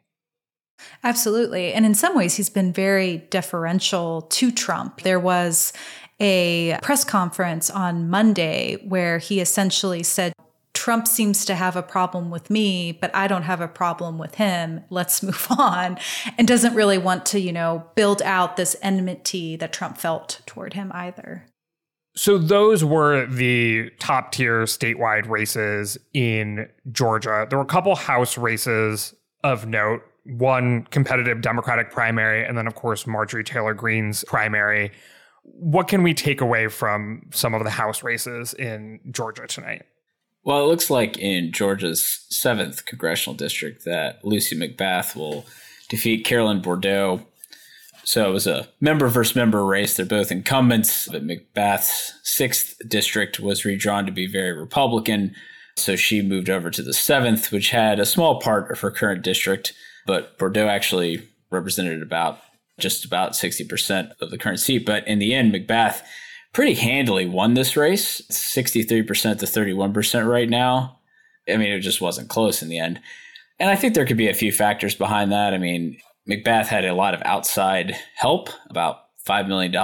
Absolutely. 1.04 1.74
And 1.74 1.86
in 1.86 1.94
some 1.94 2.16
ways, 2.16 2.36
he's 2.36 2.50
been 2.50 2.74
very 2.74 3.26
deferential 3.30 4.24
to 4.24 4.52
Trump. 4.52 5.02
There 5.02 5.20
was 5.20 5.74
a 6.20 6.78
press 6.82 7.04
conference 7.04 7.70
on 7.70 8.10
Monday 8.10 8.76
where 8.88 9.20
he 9.20 9.40
essentially 9.40 10.04
said 10.04 10.34
Trump 10.74 11.08
seems 11.08 11.46
to 11.46 11.56
have 11.56 11.76
a 11.76 11.84
problem 11.84 12.30
with 12.30 12.50
me, 12.50 12.94
but 12.94 13.14
I 13.14 13.28
don't 13.28 13.44
have 13.44 13.62
a 13.62 13.68
problem 13.68 14.18
with 14.18 14.36
him. 14.36 14.82
Let's 14.90 15.22
move 15.24 15.48
on. 15.50 15.98
And 16.38 16.48
doesn't 16.48 16.74
really 16.74 16.98
want 16.98 17.26
to, 17.28 17.40
you 17.40 17.52
know, 17.52 17.86
build 17.96 18.22
out 18.22 18.56
this 18.56 18.76
enmity 18.82 19.56
that 19.58 19.74
Trump 19.74 19.98
felt 19.98 20.42
toward 20.46 20.74
him 20.74 20.92
either. 20.94 21.46
So 22.16 22.38
those 22.38 22.84
were 22.84 23.26
the 23.28 23.92
top 24.00 24.32
tier 24.32 24.64
statewide 24.64 25.30
races 25.30 25.98
in 26.14 26.68
Georgia. 26.92 27.46
There 27.50 27.60
were 27.60 27.66
a 27.66 27.68
couple 27.68 27.96
House 27.96 28.38
races 28.38 29.14
of 29.44 29.68
note. 29.68 30.02
One 30.38 30.84
competitive 30.92 31.42
Democratic 31.42 31.92
primary, 31.92 32.46
and 32.46 32.58
then, 32.58 32.68
of 32.68 32.76
course, 32.76 33.08
Marjorie 33.08 33.44
Taylor 33.44 33.74
Greene's 33.74 34.24
primary. 34.28 34.92
What 35.44 35.88
can 35.88 36.04
we 36.04 36.14
take 36.14 36.42
away 36.42 36.68
from 36.68 37.30
some 37.32 37.54
of 37.54 37.64
the 37.64 37.70
House 37.70 38.04
races 38.04 38.54
in 38.54 39.00
Georgia 39.12 39.48
tonight? 39.48 39.84
Well, 40.44 40.64
it 40.64 40.68
looks 40.68 40.90
like 40.90 41.18
in 41.18 41.52
Georgia's 41.52 42.26
seventh 42.30 42.86
congressional 42.86 43.36
district 43.36 43.86
that 43.86 44.24
Lucy 44.24 44.58
McBath 44.58 45.16
will 45.16 45.46
defeat 45.90 46.26
Carolyn 46.26 46.62
Bourdeaux. 46.62 47.26
So 48.04 48.30
it 48.30 48.34
was 48.34 48.48
a 48.48 48.68
member 48.80 49.08
versus 49.08 49.36
member 49.36 49.66
race. 49.66 49.96
They're 49.96 50.06
both 50.06 50.32
incumbents, 50.32 51.08
but 51.08 51.28
McBath's 51.28 52.14
sixth 52.24 52.78
district 52.88 53.40
was 53.40 53.66
redrawn 53.66 54.06
to 54.06 54.12
be 54.12 54.26
very 54.26 54.54
Republican. 54.54 55.36
So 55.76 55.96
she 55.96 56.22
moved 56.22 56.50
over 56.50 56.70
to 56.72 56.82
the 56.82 56.94
seventh, 56.94 57.52
which 57.52 57.70
had 57.70 58.00
a 58.00 58.06
small 58.06 58.40
part 58.40 58.72
of 58.72 58.80
her 58.80 58.92
current 58.92 59.22
district, 59.22 59.74
but 60.10 60.40
Bourdeaux 60.40 60.68
actually 60.68 61.22
represented 61.52 62.02
about 62.02 62.40
just 62.80 63.06
about 63.06 63.34
60% 63.34 64.12
of 64.20 64.32
the 64.32 64.40
current 64.40 64.60
seat. 64.60 64.84
But 64.84 65.08
in 65.08 65.20
the 65.20 65.36
end, 65.36 65.54
McBath 65.54 66.02
pretty 66.52 66.74
handily 66.74 67.28
won 67.28 67.54
this 67.54 67.78
race 67.78 68.20
63% 68.32 69.38
to 69.38 69.46
31% 69.46 70.28
right 70.28 70.50
now. 70.50 70.98
I 71.48 71.58
mean, 71.58 71.72
it 71.72 71.82
just 71.82 72.02
wasn't 72.02 72.28
close 72.28 72.64
in 72.64 72.70
the 72.70 72.80
end. 72.80 73.00
And 73.60 73.70
I 73.70 73.76
think 73.76 73.94
there 73.94 74.08
could 74.08 74.18
be 74.18 74.30
a 74.30 74.34
few 74.34 74.52
factors 74.52 74.96
behind 74.96 75.32
that. 75.32 75.54
I 75.54 75.60
mean, 75.60 76.00
McBath 76.28 76.66
had 76.66 76.86
a 76.86 76.96
lot 76.96 77.14
of 77.14 77.22
outside 77.24 77.96
help, 78.16 78.50
about 78.68 79.02
$5 79.28 79.48
million 79.48 79.76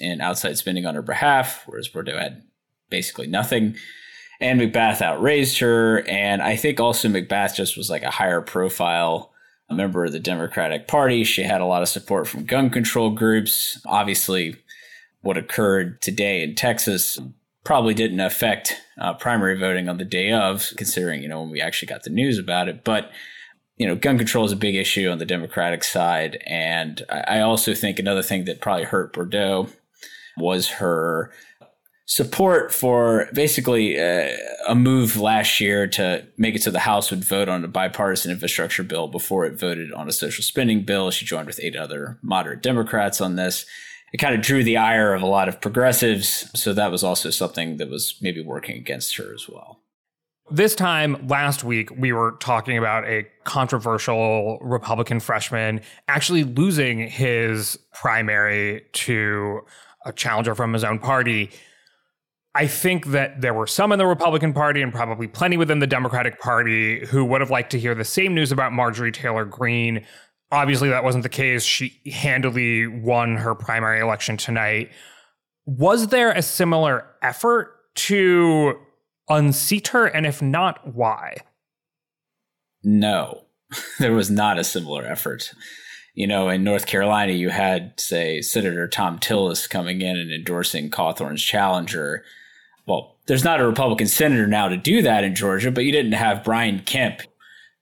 in 0.00 0.20
outside 0.20 0.58
spending 0.58 0.86
on 0.86 0.96
her 0.96 1.02
behalf, 1.02 1.62
whereas 1.66 1.86
Bourdeaux 1.86 2.18
had 2.18 2.42
basically 2.90 3.28
nothing. 3.28 3.76
And 4.40 4.60
McBath 4.60 5.00
outraised 5.00 5.60
her. 5.60 6.04
And 6.08 6.42
I 6.42 6.56
think 6.56 6.80
also 6.80 7.06
McBath 7.06 7.54
just 7.54 7.76
was 7.76 7.88
like 7.88 8.02
a 8.02 8.10
higher 8.10 8.40
profile 8.40 9.32
a 9.68 9.74
member 9.74 10.04
of 10.04 10.12
the 10.12 10.20
Democratic 10.20 10.88
Party. 10.88 11.24
She 11.24 11.42
had 11.42 11.60
a 11.60 11.66
lot 11.66 11.82
of 11.82 11.88
support 11.88 12.26
from 12.26 12.46
gun 12.46 12.70
control 12.70 13.10
groups. 13.10 13.80
Obviously, 13.86 14.56
what 15.20 15.36
occurred 15.36 16.00
today 16.00 16.42
in 16.42 16.54
Texas 16.54 17.18
probably 17.64 17.92
didn't 17.92 18.20
affect 18.20 18.74
uh, 18.98 19.12
primary 19.14 19.58
voting 19.58 19.88
on 19.88 19.98
the 19.98 20.04
day 20.04 20.32
of, 20.32 20.72
considering, 20.76 21.22
you 21.22 21.28
know, 21.28 21.42
when 21.42 21.50
we 21.50 21.60
actually 21.60 21.88
got 21.88 22.02
the 22.02 22.10
news 22.10 22.38
about 22.38 22.68
it. 22.68 22.82
But, 22.82 23.10
you 23.76 23.86
know, 23.86 23.94
gun 23.94 24.16
control 24.16 24.46
is 24.46 24.52
a 24.52 24.56
big 24.56 24.74
issue 24.74 25.08
on 25.08 25.18
the 25.18 25.26
Democratic 25.26 25.84
side. 25.84 26.42
And 26.46 27.04
I 27.10 27.40
also 27.40 27.74
think 27.74 27.98
another 27.98 28.22
thing 28.22 28.46
that 28.46 28.60
probably 28.60 28.84
hurt 28.84 29.12
Bourdeaux 29.12 29.68
was 30.38 30.68
her 30.68 31.30
support 32.10 32.72
for 32.72 33.28
basically 33.32 34.00
uh, 34.00 34.30
a 34.66 34.74
move 34.74 35.16
last 35.16 35.60
year 35.60 35.86
to 35.86 36.26
make 36.36 36.56
it 36.56 36.62
so 36.62 36.70
the 36.70 36.80
House 36.80 37.10
would 37.10 37.22
vote 37.22 37.48
on 37.48 37.64
a 37.64 37.68
bipartisan 37.68 38.32
infrastructure 38.32 38.82
bill 38.82 39.06
before 39.06 39.44
it 39.44 39.60
voted 39.60 39.92
on 39.92 40.08
a 40.08 40.12
social 40.12 40.42
spending 40.42 40.84
bill. 40.84 41.10
She 41.10 41.24
joined 41.24 41.46
with 41.46 41.60
eight 41.62 41.76
other 41.76 42.18
moderate 42.22 42.62
Democrats 42.62 43.20
on 43.20 43.36
this 43.36 43.64
it 44.12 44.18
kind 44.18 44.34
of 44.34 44.40
drew 44.40 44.64
the 44.64 44.76
ire 44.76 45.14
of 45.14 45.22
a 45.22 45.26
lot 45.26 45.48
of 45.48 45.60
progressives. 45.60 46.50
So 46.58 46.72
that 46.72 46.90
was 46.90 47.04
also 47.04 47.30
something 47.30 47.76
that 47.76 47.90
was 47.90 48.16
maybe 48.20 48.42
working 48.42 48.76
against 48.76 49.16
her 49.16 49.34
as 49.34 49.48
well. 49.48 49.80
This 50.50 50.74
time 50.74 51.26
last 51.28 51.62
week, 51.62 51.90
we 51.90 52.12
were 52.12 52.36
talking 52.40 52.78
about 52.78 53.04
a 53.04 53.26
controversial 53.44 54.58
Republican 54.62 55.20
freshman 55.20 55.82
actually 56.08 56.44
losing 56.44 57.06
his 57.06 57.78
primary 57.92 58.86
to 58.92 59.60
a 60.06 60.12
challenger 60.12 60.54
from 60.54 60.72
his 60.72 60.84
own 60.84 60.98
party. 61.00 61.50
I 62.54 62.66
think 62.66 63.06
that 63.06 63.40
there 63.40 63.54
were 63.54 63.66
some 63.66 63.92
in 63.92 63.98
the 63.98 64.06
Republican 64.06 64.52
Party 64.52 64.82
and 64.82 64.92
probably 64.92 65.28
plenty 65.28 65.56
within 65.56 65.78
the 65.78 65.86
Democratic 65.86 66.40
Party 66.40 67.06
who 67.06 67.24
would 67.24 67.40
have 67.40 67.50
liked 67.50 67.70
to 67.72 67.78
hear 67.78 67.94
the 67.94 68.04
same 68.04 68.34
news 68.34 68.50
about 68.50 68.72
Marjorie 68.72 69.12
Taylor 69.12 69.44
Greene 69.44 70.04
Obviously, 70.50 70.88
that 70.88 71.04
wasn't 71.04 71.22
the 71.22 71.28
case. 71.28 71.62
She 71.62 72.00
handily 72.10 72.86
won 72.86 73.36
her 73.36 73.54
primary 73.54 74.00
election 74.00 74.36
tonight. 74.36 74.90
Was 75.66 76.08
there 76.08 76.30
a 76.30 76.40
similar 76.40 77.04
effort 77.20 77.74
to 77.96 78.78
unseat 79.28 79.88
her? 79.88 80.06
And 80.06 80.24
if 80.24 80.40
not, 80.40 80.94
why? 80.94 81.36
No, 82.82 83.44
there 83.98 84.14
was 84.14 84.30
not 84.30 84.58
a 84.58 84.64
similar 84.64 85.04
effort. 85.04 85.52
You 86.18 86.26
know, 86.26 86.48
in 86.48 86.64
North 86.64 86.86
Carolina, 86.86 87.30
you 87.30 87.50
had, 87.50 87.92
say, 87.96 88.40
Senator 88.40 88.88
Thom 88.88 89.20
Tillis 89.20 89.70
coming 89.70 90.00
in 90.00 90.16
and 90.16 90.32
endorsing 90.32 90.90
Cawthorn's 90.90 91.44
challenger. 91.44 92.24
Well, 92.86 93.14
there's 93.26 93.44
not 93.44 93.60
a 93.60 93.66
Republican 93.68 94.08
senator 94.08 94.48
now 94.48 94.66
to 94.66 94.76
do 94.76 95.00
that 95.02 95.22
in 95.22 95.36
Georgia, 95.36 95.70
but 95.70 95.84
you 95.84 95.92
didn't 95.92 96.14
have 96.14 96.42
Brian 96.42 96.80
Kemp 96.80 97.20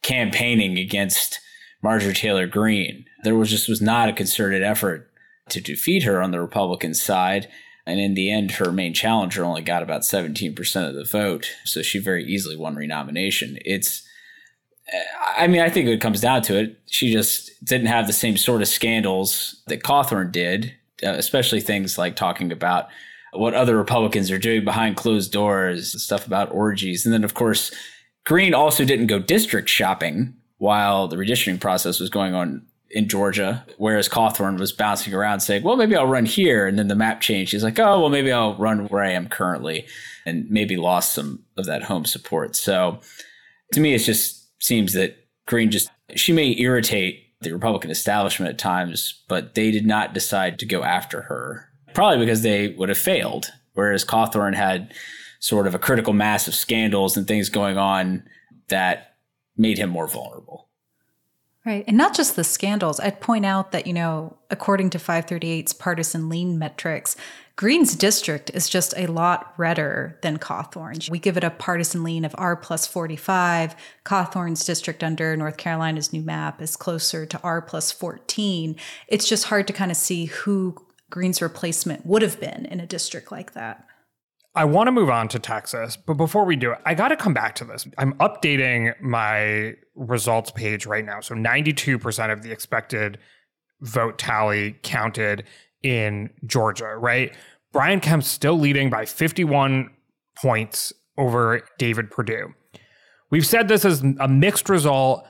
campaigning 0.03 0.77
against 0.77 1.41
Marjorie 1.83 2.13
Taylor 2.13 2.47
Greene. 2.47 3.07
There 3.25 3.35
was 3.35 3.49
just 3.49 3.71
was 3.71 3.81
not 3.81 4.11
a 4.11 4.13
concerted 4.13 4.63
effort 4.63 5.11
to 5.49 5.63
defeat 5.63 6.03
her 6.03 6.21
on 6.21 6.31
the 6.31 6.41
Republican 6.43 6.93
side. 6.93 7.49
And 7.87 7.99
in 7.99 8.13
the 8.13 8.31
end, 8.31 8.51
her 8.51 8.71
main 8.71 8.93
challenger 8.93 9.47
only 9.47 9.63
got 9.63 9.83
about 9.83 10.03
17% 10.03 10.87
of 10.87 10.95
the 10.95 11.05
vote. 11.05 11.53
So 11.65 11.81
she 11.81 11.99
very 11.99 12.27
easily 12.27 12.55
won 12.55 12.77
renomination. 12.77 13.57
It's, 13.65 14.06
I 15.37 15.47
mean, 15.47 15.61
I 15.61 15.69
think 15.69 15.89
it 15.89 16.01
comes 16.01 16.21
down 16.21 16.43
to 16.43 16.57
it. 16.57 16.79
She 16.87 17.13
just 17.13 17.51
didn't 17.65 17.89
have 17.89 18.07
the 18.07 18.13
same 18.13 18.37
sort 18.37 18.63
of 18.63 18.69
scandals 18.69 19.63
that 19.67 19.83
Cawthorn 19.83 20.31
did, 20.31 20.75
uh, 21.03 21.11
especially 21.11 21.61
things 21.61 21.99
like 21.99 22.15
talking 22.15 22.53
about 22.53 22.89
what 23.33 23.55
other 23.55 23.77
Republicans 23.77 24.31
are 24.31 24.39
doing 24.39 24.65
behind 24.65 24.97
closed 24.97 25.33
doors, 25.33 26.01
stuff 26.03 26.27
about 26.27 26.53
orgies. 26.53 27.05
And 27.05 27.13
then, 27.13 27.25
of 27.25 27.35
course, 27.35 27.73
Greene 28.25 28.55
also 28.55 28.85
didn't 28.85 29.09
go 29.09 29.19
district 29.19 29.69
shopping 29.69 30.35
while 30.59 31.09
the 31.09 31.17
redistricting 31.17 31.61
process 31.61 32.01
was 32.01 32.09
going 32.09 32.35
on 32.35 32.65
in 32.91 33.09
Georgia, 33.09 33.65
whereas 33.79 34.09
Cawthorn 34.09 34.59
was 34.59 34.73
bouncing 34.73 35.13
around 35.13 35.41
saying, 35.41 35.65
well, 35.65 35.77
maybe 35.77 35.97
I'll 35.97 36.07
run 36.07 36.25
here. 36.25 36.67
And 36.67 36.79
then 36.79 36.89
the 36.89 36.95
map 36.95 37.21
changed. 37.21 37.53
He's 37.53 37.65
like, 37.65 37.79
oh, 37.79 38.01
well, 38.01 38.09
maybe 38.09 38.33
I'll 38.33 38.55
run 38.57 38.87
where 38.87 39.03
I 39.03 39.11
am 39.11 39.29
currently 39.29 39.87
and 40.25 40.49
maybe 40.51 40.77
lost 40.77 41.13
some 41.13 41.45
of 41.57 41.67
that 41.67 41.83
home 41.83 42.05
support. 42.05 42.57
So 42.57 43.01
to 43.73 43.81
me, 43.81 43.95
it's 43.95 44.07
just 44.07 44.36
seems 44.67 44.93
that 44.95 45.17
Greene 45.47 45.71
just, 45.71 45.89
she 46.15 46.33
may 46.33 46.57
irritate 46.59 47.23
the 47.41 47.53
Republican 47.53 47.91
establishment 47.91 48.51
at 48.51 48.59
times, 48.59 49.23
but 49.29 49.55
they 49.55 49.71
did 49.71 49.87
not 49.87 50.13
decide 50.13 50.59
to 50.59 50.67
go 50.67 50.83
after 50.83 51.23
her, 51.23 51.69
probably 51.95 52.19
because 52.19 52.43
they 52.43 52.69
would 52.69 52.89
have 52.89 52.99
failed. 52.99 53.47
Whereas 53.75 54.05
Cawthorn 54.05 54.55
had 54.55 54.93
sort 55.39 55.67
of 55.67 55.75
a 55.75 55.79
critical 55.79 56.13
mass 56.13 56.49
of 56.49 56.55
scandals 56.55 57.17
and 57.17 57.29
things 57.29 57.49
going 57.49 57.77
on 57.77 58.25
that 58.69 59.17
made 59.57 59.79
him 59.79 59.91
more 59.91 60.09
vulnerable. 60.09 60.66
Right. 61.67 61.85
And 61.89 61.97
not 61.97 62.15
just 62.15 62.37
the 62.37 62.45
scandals. 62.45 63.01
I'd 63.01 63.21
point 63.21 63.45
out 63.45 63.73
that, 63.73 63.89
you 63.89 63.93
know, 63.93 64.37
according 64.51 64.91
to 64.91 64.99
538's 64.99 65.73
partisan 65.73 66.29
lean 66.29 66.61
metrics, 66.61 67.17
Greene's 67.57 67.97
district 67.97 68.53
is 68.55 68.69
just 68.69 68.95
a 68.97 69.09
lot 69.09 69.53
redder 69.57 70.17
than 70.23 70.39
Cawthorn's. 70.39 71.11
We 71.11 71.19
give 71.19 71.37
it 71.37 71.43
a 71.43 71.51
partisan 71.51 72.05
lean 72.05 72.25
of 72.25 72.37
R 72.39 72.55
plus 72.55 72.87
45. 72.87 73.75
Cawthorn's 74.05 74.65
district 74.65 75.03
under 75.03 75.37
North 75.37 75.57
Carolina's 75.57 76.13
new 76.13 76.23
map 76.23 76.63
is 76.63 76.77
closer 76.77 77.27
to 77.27 77.41
R 77.43 77.61
plus 77.61 77.91
14. 77.91 78.77
It's 79.09 79.29
just 79.29 79.47
hard 79.47 79.67
to 79.67 79.73
kind 79.73 79.91
of 79.91 79.97
see 79.97 80.27
who 80.27 80.77
Greene's 81.11 81.43
replacement 81.43 82.07
would 82.07 82.23
have 82.23 82.39
been 82.39 82.65
in 82.67 82.79
a 82.79 82.87
district 82.87 83.33
like 83.33 83.55
that. 83.55 83.85
I 84.57 84.65
want 84.65 84.87
to 84.87 84.93
move 84.93 85.11
on 85.11 85.29
to 85.29 85.39
Texas, 85.39 85.99
but 85.99 86.15
before 86.15 86.47
we 86.47 86.57
do 86.57 86.73
it, 86.73 86.79
I 86.87 86.95
got 86.95 87.09
to 87.09 87.17
come 87.17 87.35
back 87.35 87.55
to 87.57 87.65
this. 87.65 87.87
I'm 87.99 88.15
updating 88.15 88.99
my 89.03 89.75
results 89.95 90.51
page 90.51 90.87
right 90.87 91.05
now. 91.05 91.21
So 91.21 91.35
92% 91.35 92.33
of 92.33 92.43
the 92.43 92.51
expected 92.53 93.19
vote 93.83 94.19
tally 94.19 94.77
counted 94.83 95.45
in 95.83 96.31
Georgia, 96.47 96.97
right? 96.97 97.37
Brian 97.73 98.01
Kemp's 98.01 98.29
still 98.29 98.59
leading 98.59 98.89
by 98.89 99.05
51 99.05 99.91
points 100.41 100.91
over 101.19 101.61
David 101.77 102.11
Perdue. 102.11 102.55
We've 103.31 103.47
said 103.47 103.69
this 103.69 103.85
is 103.85 104.03
a 104.21 104.29
mixed 104.29 104.71
result 104.71 105.27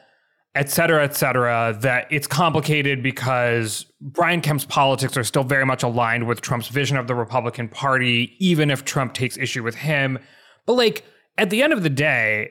et 0.57 0.71
cetera, 0.71 1.05
et 1.05 1.15
cetera, 1.15 1.77
that 1.81 2.07
it's 2.11 2.27
complicated 2.27 3.03
because 3.03 3.87
Brian 4.01 4.41
Kemp's 4.41 4.65
politics 4.65 5.17
are 5.17 5.25
still 5.25 5.45
very 5.45 5.67
much 5.67 5.83
aligned 5.83 6.27
with 6.27 6.41
Trump's 6.41 6.69
vision 6.69 6.97
of 6.97 7.07
the 7.07 7.15
Republican 7.15 7.69
Party, 7.69 8.35
even 8.39 8.71
if 8.71 8.85
Trump 8.85 9.13
takes 9.13 9.37
issue 9.37 9.63
with 9.63 9.75
him. 9.75 10.19
But 10.65 10.73
like 10.75 11.05
at 11.39 11.51
the 11.51 11.63
end 11.63 11.73
of 11.73 11.83
the 11.83 11.91
day, 11.91 12.51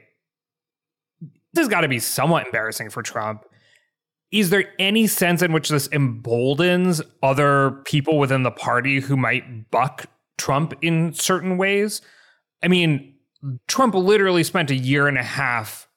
this 1.53 1.63
has 1.63 1.67
got 1.67 1.81
to 1.81 1.87
be 1.87 1.99
somewhat 1.99 2.45
embarrassing 2.45 2.91
for 2.91 3.01
Trump. 3.01 3.43
Is 4.31 4.49
there 4.49 4.65
any 4.77 5.07
sense 5.07 5.41
in 5.41 5.51
which 5.51 5.69
this 5.69 5.87
emboldens 5.87 7.01
other 7.23 7.81
people 7.85 8.19
within 8.19 8.43
the 8.43 8.51
party 8.51 8.99
who 8.99 9.17
might 9.17 9.71
buck 9.71 10.05
Trump 10.37 10.73
in 10.81 11.13
certain 11.13 11.57
ways? 11.57 12.01
I 12.61 12.67
mean, 12.67 13.15
Trump 13.67 13.95
literally 13.95 14.43
spent 14.43 14.69
a 14.69 14.75
year 14.75 15.07
and 15.07 15.17
a 15.17 15.23
half 15.23 15.87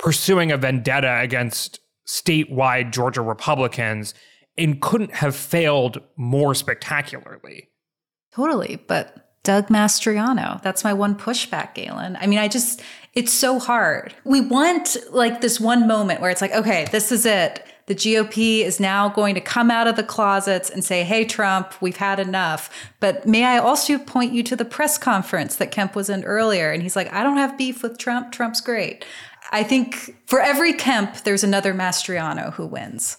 pursuing 0.00 0.50
a 0.50 0.56
vendetta 0.56 1.20
against 1.20 1.80
statewide 2.06 2.90
Georgia 2.92 3.22
Republicans 3.22 4.14
and 4.58 4.80
couldn't 4.80 5.14
have 5.14 5.36
failed 5.36 6.00
more 6.16 6.54
spectacularly. 6.54 7.68
Totally. 8.32 8.82
But 8.86 9.30
Doug 9.42 9.68
Mastriano, 9.68 10.60
that's 10.62 10.84
my 10.84 10.92
one 10.92 11.14
pushback, 11.14 11.74
Galen. 11.74 12.16
I 12.20 12.26
mean, 12.26 12.38
I 12.38 12.48
just, 12.48 12.82
it's 13.14 13.32
so 13.32 13.58
hard. 13.58 14.14
We 14.24 14.40
want 14.40 14.96
like 15.10 15.40
this 15.40 15.58
one 15.58 15.86
moment 15.86 16.20
where 16.20 16.30
it's 16.30 16.42
like, 16.42 16.52
okay, 16.52 16.86
this 16.90 17.10
is 17.10 17.24
it. 17.24 17.64
The 17.86 17.94
GOP 17.94 18.60
is 18.60 18.78
now 18.78 19.08
going 19.08 19.34
to 19.34 19.40
come 19.40 19.70
out 19.70 19.88
of 19.88 19.96
the 19.96 20.04
closets 20.04 20.70
and 20.70 20.84
say, 20.84 21.02
hey, 21.02 21.24
Trump, 21.24 21.72
we've 21.80 21.96
had 21.96 22.20
enough. 22.20 22.70
But 23.00 23.26
may 23.26 23.44
I 23.44 23.58
also 23.58 23.98
point 23.98 24.32
you 24.32 24.42
to 24.44 24.54
the 24.54 24.64
press 24.64 24.96
conference 24.96 25.56
that 25.56 25.72
Kemp 25.72 25.96
was 25.96 26.08
in 26.08 26.22
earlier? 26.24 26.70
And 26.70 26.82
he's 26.82 26.94
like, 26.94 27.12
I 27.12 27.24
don't 27.24 27.38
have 27.38 27.58
beef 27.58 27.82
with 27.82 27.98
Trump. 27.98 28.30
Trump's 28.30 28.60
great. 28.60 29.04
I 29.50 29.64
think 29.64 30.16
for 30.26 30.40
every 30.40 30.72
Kemp, 30.72 31.24
there's 31.24 31.44
another 31.44 31.74
Mastriano 31.74 32.52
who 32.52 32.66
wins. 32.66 33.18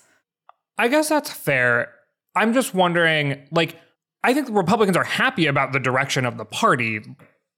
I 0.77 0.87
guess 0.87 1.09
that's 1.09 1.31
fair. 1.31 1.93
I'm 2.35 2.53
just 2.53 2.73
wondering, 2.73 3.47
like, 3.51 3.77
I 4.23 4.33
think 4.33 4.47
the 4.47 4.53
Republicans 4.53 4.95
are 4.95 5.03
happy 5.03 5.47
about 5.47 5.73
the 5.73 5.79
direction 5.79 6.25
of 6.25 6.37
the 6.37 6.45
party, 6.45 7.01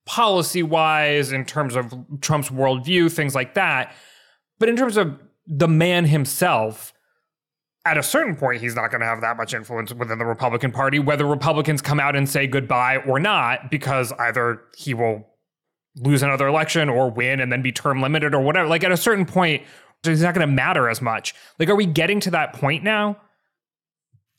policy 0.06 0.64
wise, 0.64 1.32
in 1.32 1.46
terms 1.46 1.76
of 1.76 1.94
Trump's 2.22 2.50
worldview, 2.50 3.12
things 3.12 3.36
like 3.36 3.54
that. 3.54 3.94
But 4.60 4.70
in 4.70 4.76
terms 4.76 4.98
of 4.98 5.20
the 5.46 5.68
man 5.68 6.06
himself, 6.06 6.94
at 7.86 7.98
a 7.98 8.04
certain 8.04 8.36
point, 8.36 8.62
he's 8.62 8.76
not 8.76 8.92
going 8.92 9.02
to 9.02 9.08
have 9.08 9.22
that 9.22 9.38
much 9.38 9.54
influence 9.54 9.94
within 9.94 10.18
the 10.18 10.26
Republican 10.26 10.72
Party, 10.72 11.00
whether 11.00 11.26
Republicans 11.26 11.82
come 11.82 12.00
out 12.00 12.16
and 12.16 12.30
say 12.30 12.48
goodbye 12.48 12.98
or 12.98 13.20
not, 13.20 13.70
because 13.70 14.12
either 14.14 14.62
he 14.78 14.94
will 14.94 15.28
lose 15.96 16.24
another 16.24 16.48
election 16.48 16.90
or 16.90 17.10
win 17.10 17.40
and 17.40 17.52
then 17.52 17.62
be 17.62 17.72
term 17.72 18.02
limited 18.02 18.34
or 18.34 18.42
whatever. 18.42 18.68
Like 18.68 18.84
at 18.84 18.92
a 18.92 18.98
certain 18.98 19.26
point, 19.26 19.64
it's 20.04 20.22
not 20.22 20.34
going 20.34 20.48
to 20.48 20.54
matter 20.54 20.90
as 20.90 21.02
much. 21.02 21.34
Like, 21.60 21.70
are 21.70 21.76
we 21.76 21.86
getting 21.86 22.20
to 22.22 22.32
that 22.32 22.54
point 22.54 22.84
now? 22.84 23.18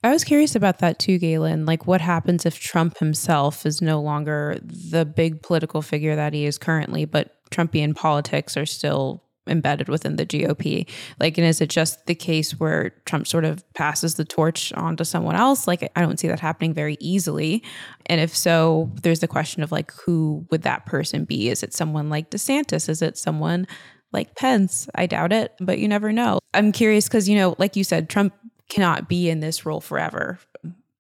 I 0.02 0.11
was 0.11 0.25
curious 0.25 0.54
about 0.54 0.80
that 0.80 0.99
too, 0.99 1.18
Galen. 1.18 1.64
Like, 1.64 1.87
what 1.87 2.02
happens 2.02 2.44
if 2.44 2.61
Trump 2.61 2.99
himself 2.99 3.64
is 3.64 3.80
no 3.80 4.00
longer 4.02 4.58
the 4.62 5.06
big 5.06 5.40
political 5.40 5.80
figure 5.80 6.14
that 6.14 6.34
he 6.34 6.44
is 6.44 6.58
currently, 6.58 7.06
but 7.06 7.32
Trumpian 7.50 7.96
politics 7.96 8.56
are 8.58 8.66
still 8.66 9.23
embedded 9.46 9.88
within 9.88 10.16
the 10.16 10.26
GOP? 10.26 10.88
Like, 11.20 11.38
and 11.38 11.46
is 11.46 11.60
it 11.60 11.68
just 11.68 12.06
the 12.06 12.14
case 12.14 12.58
where 12.58 12.90
Trump 13.04 13.26
sort 13.26 13.44
of 13.44 13.64
passes 13.74 14.14
the 14.14 14.24
torch 14.24 14.72
on 14.72 14.96
to 14.96 15.04
someone 15.04 15.36
else? 15.36 15.66
Like, 15.66 15.90
I 15.94 16.00
don't 16.00 16.18
see 16.18 16.28
that 16.28 16.40
happening 16.40 16.74
very 16.74 16.96
easily. 17.00 17.62
And 18.06 18.20
if 18.20 18.34
so, 18.36 18.90
there's 19.02 19.20
the 19.20 19.28
question 19.28 19.62
of 19.62 19.72
like, 19.72 19.92
who 19.92 20.46
would 20.50 20.62
that 20.62 20.86
person 20.86 21.24
be? 21.24 21.48
Is 21.48 21.62
it 21.62 21.74
someone 21.74 22.08
like 22.08 22.30
DeSantis? 22.30 22.88
Is 22.88 23.02
it 23.02 23.18
someone 23.18 23.66
like 24.12 24.36
Pence? 24.36 24.88
I 24.94 25.06
doubt 25.06 25.32
it, 25.32 25.52
but 25.60 25.78
you 25.78 25.88
never 25.88 26.12
know. 26.12 26.38
I'm 26.52 26.72
curious 26.72 27.08
because, 27.08 27.28
you 27.28 27.36
know, 27.36 27.54
like 27.58 27.76
you 27.76 27.84
said, 27.84 28.08
Trump 28.08 28.34
cannot 28.68 29.08
be 29.08 29.28
in 29.28 29.40
this 29.40 29.66
role 29.66 29.80
forever. 29.80 30.38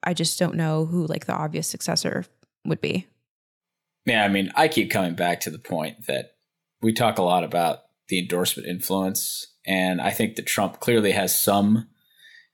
I 0.02 0.12
just 0.12 0.38
don't 0.38 0.56
know 0.56 0.84
who 0.84 1.06
like 1.06 1.26
the 1.26 1.32
obvious 1.32 1.66
successor 1.66 2.26
would 2.66 2.80
be. 2.80 3.06
Yeah, 4.04 4.22
I 4.22 4.28
mean, 4.28 4.50
I 4.54 4.68
keep 4.68 4.90
coming 4.90 5.14
back 5.14 5.40
to 5.40 5.50
the 5.50 5.58
point 5.58 6.06
that 6.06 6.32
we 6.82 6.92
talk 6.92 7.16
a 7.18 7.22
lot 7.22 7.42
about 7.42 7.83
the 8.08 8.18
endorsement 8.18 8.68
influence. 8.68 9.46
And 9.66 10.00
I 10.00 10.10
think 10.10 10.36
that 10.36 10.46
Trump 10.46 10.80
clearly 10.80 11.12
has 11.12 11.38
some. 11.38 11.88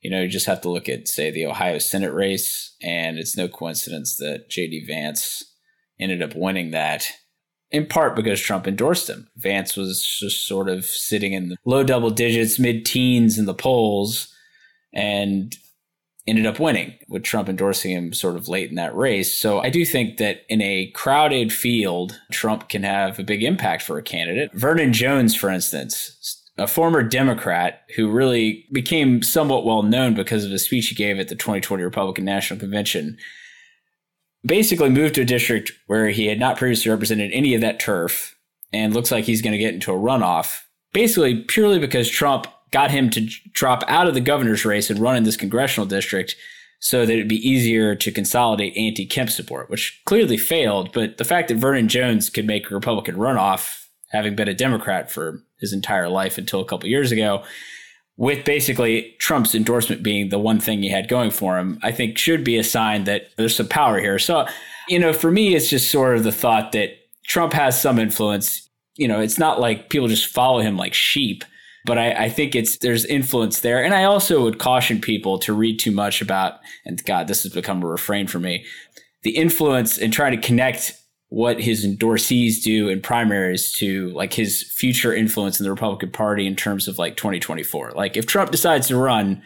You 0.00 0.10
know, 0.10 0.22
you 0.22 0.28
just 0.28 0.46
have 0.46 0.62
to 0.62 0.70
look 0.70 0.88
at, 0.88 1.08
say, 1.08 1.30
the 1.30 1.46
Ohio 1.46 1.78
Senate 1.78 2.14
race, 2.14 2.74
and 2.82 3.18
it's 3.18 3.36
no 3.36 3.48
coincidence 3.48 4.16
that 4.16 4.48
J.D. 4.48 4.86
Vance 4.86 5.44
ended 5.98 6.22
up 6.22 6.34
winning 6.34 6.70
that 6.70 7.10
in 7.70 7.86
part 7.86 8.16
because 8.16 8.40
Trump 8.40 8.66
endorsed 8.66 9.08
him. 9.08 9.28
Vance 9.36 9.76
was 9.76 10.04
just 10.04 10.46
sort 10.46 10.68
of 10.68 10.84
sitting 10.84 11.32
in 11.32 11.50
the 11.50 11.56
low 11.64 11.84
double 11.84 12.10
digits, 12.10 12.58
mid 12.58 12.84
teens 12.84 13.38
in 13.38 13.46
the 13.46 13.54
polls, 13.54 14.32
and 14.92 15.54
ended 16.30 16.46
up 16.46 16.60
winning 16.60 16.94
with 17.08 17.24
Trump 17.24 17.48
endorsing 17.48 17.90
him 17.90 18.12
sort 18.12 18.36
of 18.36 18.48
late 18.48 18.70
in 18.70 18.76
that 18.76 18.96
race. 18.96 19.34
So 19.34 19.60
I 19.60 19.68
do 19.68 19.84
think 19.84 20.16
that 20.18 20.42
in 20.48 20.62
a 20.62 20.90
crowded 20.94 21.52
field, 21.52 22.18
Trump 22.30 22.68
can 22.68 22.84
have 22.84 23.18
a 23.18 23.24
big 23.24 23.42
impact 23.42 23.82
for 23.82 23.98
a 23.98 24.02
candidate. 24.02 24.50
Vernon 24.54 24.92
Jones, 24.92 25.34
for 25.34 25.50
instance, 25.50 26.40
a 26.56 26.66
former 26.66 27.02
Democrat 27.02 27.82
who 27.96 28.10
really 28.10 28.66
became 28.72 29.22
somewhat 29.22 29.64
well 29.64 29.82
known 29.82 30.14
because 30.14 30.44
of 30.44 30.52
a 30.52 30.58
speech 30.58 30.88
he 30.88 30.94
gave 30.94 31.18
at 31.18 31.28
the 31.28 31.34
2020 31.34 31.82
Republican 31.82 32.24
National 32.24 32.60
Convention, 32.60 33.18
basically 34.44 34.88
moved 34.88 35.16
to 35.16 35.22
a 35.22 35.26
district 35.26 35.72
where 35.86 36.08
he 36.08 36.26
had 36.26 36.38
not 36.38 36.56
previously 36.56 36.90
represented 36.90 37.30
any 37.32 37.54
of 37.54 37.60
that 37.60 37.80
turf 37.80 38.36
and 38.72 38.94
looks 38.94 39.10
like 39.10 39.24
he's 39.24 39.42
going 39.42 39.52
to 39.52 39.58
get 39.58 39.74
into 39.74 39.92
a 39.92 39.96
runoff, 39.96 40.60
basically 40.92 41.42
purely 41.44 41.78
because 41.78 42.08
Trump 42.08 42.46
got 42.70 42.90
him 42.90 43.10
to 43.10 43.28
drop 43.52 43.84
out 43.88 44.06
of 44.06 44.14
the 44.14 44.20
governor's 44.20 44.64
race 44.64 44.90
and 44.90 44.98
run 44.98 45.16
in 45.16 45.24
this 45.24 45.36
congressional 45.36 45.86
district 45.86 46.36
so 46.80 47.04
that 47.04 47.12
it'd 47.12 47.28
be 47.28 47.48
easier 47.48 47.94
to 47.94 48.10
consolidate 48.10 48.76
anti 48.76 49.06
Kemp 49.06 49.30
support, 49.30 49.70
which 49.70 50.00
clearly 50.06 50.38
failed. 50.38 50.92
But 50.92 51.18
the 51.18 51.24
fact 51.24 51.48
that 51.48 51.58
Vernon 51.58 51.88
Jones 51.88 52.30
could 52.30 52.46
make 52.46 52.70
a 52.70 52.74
Republican 52.74 53.16
runoff, 53.16 53.84
having 54.08 54.34
been 54.34 54.48
a 54.48 54.54
Democrat 54.54 55.10
for 55.10 55.42
his 55.60 55.72
entire 55.72 56.08
life 56.08 56.38
until 56.38 56.60
a 56.60 56.64
couple 56.64 56.88
years 56.88 57.12
ago, 57.12 57.44
with 58.16 58.44
basically 58.44 59.14
Trump's 59.18 59.54
endorsement 59.54 60.02
being 60.02 60.30
the 60.30 60.38
one 60.38 60.58
thing 60.58 60.82
he 60.82 60.90
had 60.90 61.08
going 61.08 61.30
for 61.30 61.58
him, 61.58 61.78
I 61.82 61.92
think 61.92 62.18
should 62.18 62.44
be 62.44 62.56
a 62.56 62.64
sign 62.64 63.04
that 63.04 63.28
there's 63.36 63.56
some 63.56 63.68
power 63.68 63.98
here. 63.98 64.18
So, 64.18 64.46
you 64.88 64.98
know, 64.98 65.12
for 65.12 65.30
me, 65.30 65.54
it's 65.54 65.70
just 65.70 65.90
sort 65.90 66.16
of 66.16 66.24
the 66.24 66.32
thought 66.32 66.72
that 66.72 66.90
Trump 67.26 67.52
has 67.52 67.80
some 67.80 67.98
influence. 67.98 68.68
You 68.96 69.08
know, 69.08 69.20
it's 69.20 69.38
not 69.38 69.60
like 69.60 69.90
people 69.90 70.08
just 70.08 70.26
follow 70.26 70.60
him 70.60 70.76
like 70.76 70.94
sheep 70.94 71.44
but 71.84 71.98
I, 71.98 72.24
I, 72.24 72.28
think 72.28 72.54
it's 72.54 72.78
there's 72.78 73.04
influence 73.04 73.60
there. 73.60 73.82
And 73.82 73.94
I 73.94 74.04
also 74.04 74.42
would 74.42 74.58
caution 74.58 75.00
people 75.00 75.38
to 75.40 75.52
read 75.52 75.78
too 75.78 75.90
much 75.90 76.20
about, 76.20 76.60
and 76.84 77.02
God, 77.04 77.26
this 77.26 77.42
has 77.42 77.52
become 77.52 77.82
a 77.82 77.86
refrain 77.86 78.26
for 78.26 78.38
me, 78.38 78.64
the 79.22 79.36
influence 79.36 79.98
and 79.98 80.12
trying 80.12 80.38
to 80.38 80.46
connect 80.46 80.92
what 81.28 81.60
his 81.60 81.86
endorsees 81.86 82.62
do 82.62 82.88
in 82.88 83.00
primaries 83.00 83.72
to 83.72 84.10
like 84.10 84.32
his 84.32 84.64
future 84.74 85.14
influence 85.14 85.60
in 85.60 85.64
the 85.64 85.70
Republican 85.70 86.10
Party 86.10 86.46
in 86.46 86.56
terms 86.56 86.88
of 86.88 86.98
like 86.98 87.16
2024. 87.16 87.92
Like 87.92 88.16
if 88.16 88.26
Trump 88.26 88.50
decides 88.50 88.88
to 88.88 88.96
run, 88.96 89.40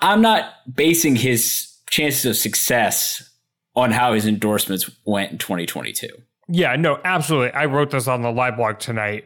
I'm 0.00 0.20
not 0.20 0.52
basing 0.72 1.16
his 1.16 1.74
chances 1.88 2.26
of 2.26 2.36
success 2.36 3.28
on 3.74 3.92
how 3.92 4.12
his 4.12 4.26
endorsements 4.26 4.90
went 5.06 5.32
in 5.32 5.38
2022. 5.38 6.08
Yeah, 6.48 6.76
no, 6.76 7.00
absolutely. 7.04 7.52
I 7.52 7.64
wrote 7.66 7.90
this 7.90 8.06
on 8.06 8.22
the 8.22 8.30
live 8.30 8.56
blog 8.56 8.78
tonight 8.78 9.24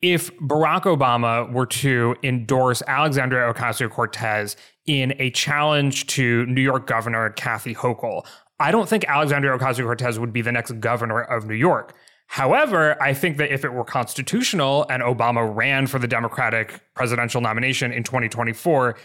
if 0.00 0.34
Barack 0.38 0.82
Obama 0.82 1.50
were 1.52 1.66
to 1.66 2.14
endorse 2.22 2.82
Alexandria 2.86 3.52
Ocasio 3.52 3.90
Cortez 3.90 4.56
in 4.86 5.14
a 5.18 5.30
challenge 5.30 6.06
to 6.08 6.46
New 6.46 6.60
York 6.60 6.86
Governor 6.86 7.30
Kathy 7.30 7.74
Hochul, 7.74 8.24
I 8.60 8.70
don't 8.70 8.88
think 8.88 9.04
Alexandria 9.08 9.56
Ocasio 9.56 9.84
Cortez 9.84 10.18
would 10.18 10.32
be 10.32 10.42
the 10.42 10.52
next 10.52 10.78
governor 10.80 11.22
of 11.22 11.46
New 11.46 11.54
York. 11.54 11.94
However, 12.26 13.00
I 13.02 13.14
think 13.14 13.38
that 13.38 13.52
if 13.52 13.64
it 13.64 13.72
were 13.72 13.84
constitutional 13.84 14.86
and 14.90 15.02
Obama 15.02 15.54
ran 15.54 15.86
for 15.86 15.98
the 15.98 16.06
Democratic 16.06 16.80
presidential 16.94 17.40
nomination 17.40 17.90
in 17.90 18.04
2024, 18.04 18.96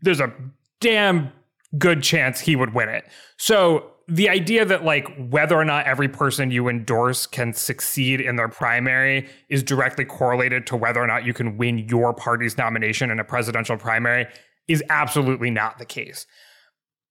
there's 0.00 0.20
a 0.20 0.32
damn 0.80 1.30
good 1.78 2.02
chance 2.02 2.40
he 2.40 2.56
would 2.56 2.74
win 2.74 2.88
it. 2.88 3.04
So 3.36 3.91
the 4.08 4.28
idea 4.28 4.64
that 4.64 4.84
like 4.84 5.08
whether 5.30 5.56
or 5.56 5.64
not 5.64 5.86
every 5.86 6.08
person 6.08 6.50
you 6.50 6.68
endorse 6.68 7.26
can 7.26 7.52
succeed 7.52 8.20
in 8.20 8.36
their 8.36 8.48
primary 8.48 9.28
is 9.48 9.62
directly 9.62 10.04
correlated 10.04 10.66
to 10.66 10.76
whether 10.76 11.00
or 11.00 11.06
not 11.06 11.24
you 11.24 11.32
can 11.32 11.56
win 11.56 11.78
your 11.78 12.12
party's 12.12 12.58
nomination 12.58 13.10
in 13.10 13.20
a 13.20 13.24
presidential 13.24 13.76
primary 13.76 14.26
is 14.68 14.82
absolutely 14.90 15.50
not 15.50 15.78
the 15.78 15.84
case. 15.84 16.26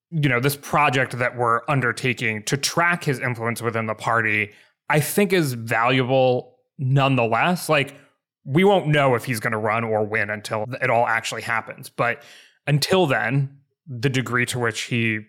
You 0.09 0.27
know, 0.27 0.39
this 0.39 0.57
project 0.57 1.17
that 1.19 1.37
we're 1.37 1.61
undertaking 1.69 2.43
to 2.43 2.57
track 2.57 3.03
his 3.03 3.19
influence 3.19 3.61
within 3.61 3.85
the 3.85 3.95
party, 3.95 4.51
I 4.89 4.99
think 4.99 5.31
is 5.31 5.53
valuable 5.53 6.57
nonetheless. 6.77 7.69
Like, 7.69 7.95
we 8.43 8.63
won't 8.63 8.87
know 8.87 9.15
if 9.15 9.23
he's 9.23 9.39
going 9.39 9.51
to 9.51 9.57
run 9.57 9.83
or 9.83 10.03
win 10.05 10.29
until 10.29 10.65
it 10.81 10.89
all 10.89 11.07
actually 11.07 11.43
happens. 11.43 11.89
But 11.89 12.23
until 12.67 13.05
then, 13.05 13.57
the 13.87 14.09
degree 14.09 14.45
to 14.47 14.59
which 14.59 14.81
he 14.81 15.19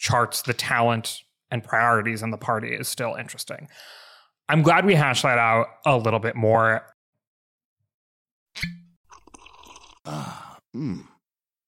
charts 0.00 0.42
the 0.42 0.54
talent 0.54 1.20
and 1.50 1.62
priorities 1.62 2.22
in 2.22 2.30
the 2.30 2.38
party 2.38 2.74
is 2.74 2.88
still 2.88 3.14
interesting. 3.14 3.68
I'm 4.48 4.62
glad 4.62 4.84
we 4.84 4.94
hashed 4.94 5.22
that 5.22 5.38
out 5.38 5.66
a 5.86 5.96
little 5.96 6.18
bit 6.18 6.34
more. 6.34 6.84
Ah, 10.04 10.58
mmm. 10.74 11.04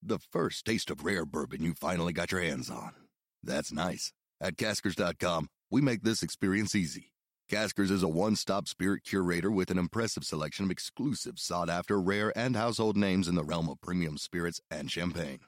The 0.02 0.18
first 0.18 0.64
taste 0.64 0.90
of 0.90 1.04
rare 1.04 1.24
bourbon 1.24 1.62
you 1.62 1.74
finally 1.74 2.12
got 2.12 2.32
your 2.32 2.40
hands 2.40 2.70
on. 2.70 2.92
That's 3.44 3.70
nice. 3.70 4.12
At 4.40 4.56
caskers.com, 4.56 5.48
we 5.70 5.80
make 5.80 6.02
this 6.02 6.24
experience 6.24 6.74
easy. 6.74 7.12
Caskers 7.50 7.90
is 7.90 8.02
a 8.02 8.08
one 8.08 8.34
stop 8.34 8.66
spirit 8.66 9.04
curator 9.04 9.50
with 9.50 9.70
an 9.70 9.78
impressive 9.78 10.24
selection 10.24 10.64
of 10.64 10.70
exclusive, 10.70 11.38
sought 11.38 11.68
after, 11.68 12.00
rare, 12.00 12.36
and 12.36 12.56
household 12.56 12.96
names 12.96 13.28
in 13.28 13.34
the 13.34 13.44
realm 13.44 13.68
of 13.68 13.80
premium 13.80 14.16
spirits 14.16 14.60
and 14.70 14.90
champagne. 14.90 15.40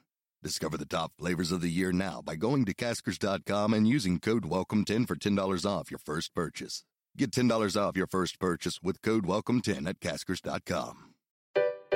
Discover 0.45 0.77
the 0.77 0.85
top 0.85 1.11
flavors 1.17 1.51
of 1.51 1.61
the 1.61 1.71
year 1.71 1.91
now 1.91 2.21
by 2.23 2.35
going 2.35 2.65
to 2.65 2.73
caskers.com 2.75 3.73
and 3.73 3.87
using 3.87 4.19
code 4.19 4.43
WELCOME10 4.43 5.07
for 5.07 5.15
$10 5.15 5.65
off 5.65 5.89
your 5.89 5.97
first 5.97 6.35
purchase. 6.35 6.83
Get 7.17 7.31
$10 7.31 7.75
off 7.75 7.97
your 7.97 8.05
first 8.05 8.39
purchase 8.39 8.79
with 8.83 9.01
code 9.01 9.25
WELCOME10 9.25 9.87
at 9.89 9.99
Caskers.com. 9.99 11.15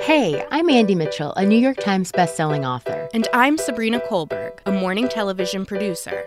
Hey, 0.00 0.44
I'm 0.50 0.68
Andy 0.68 0.96
Mitchell, 0.96 1.32
a 1.34 1.46
New 1.46 1.58
York 1.58 1.76
Times 1.76 2.10
bestselling 2.10 2.66
author. 2.66 3.08
And 3.14 3.28
I'm 3.32 3.56
Sabrina 3.56 4.00
Kohlberg, 4.00 4.58
a 4.66 4.72
morning 4.72 5.08
television 5.08 5.64
producer. 5.64 6.26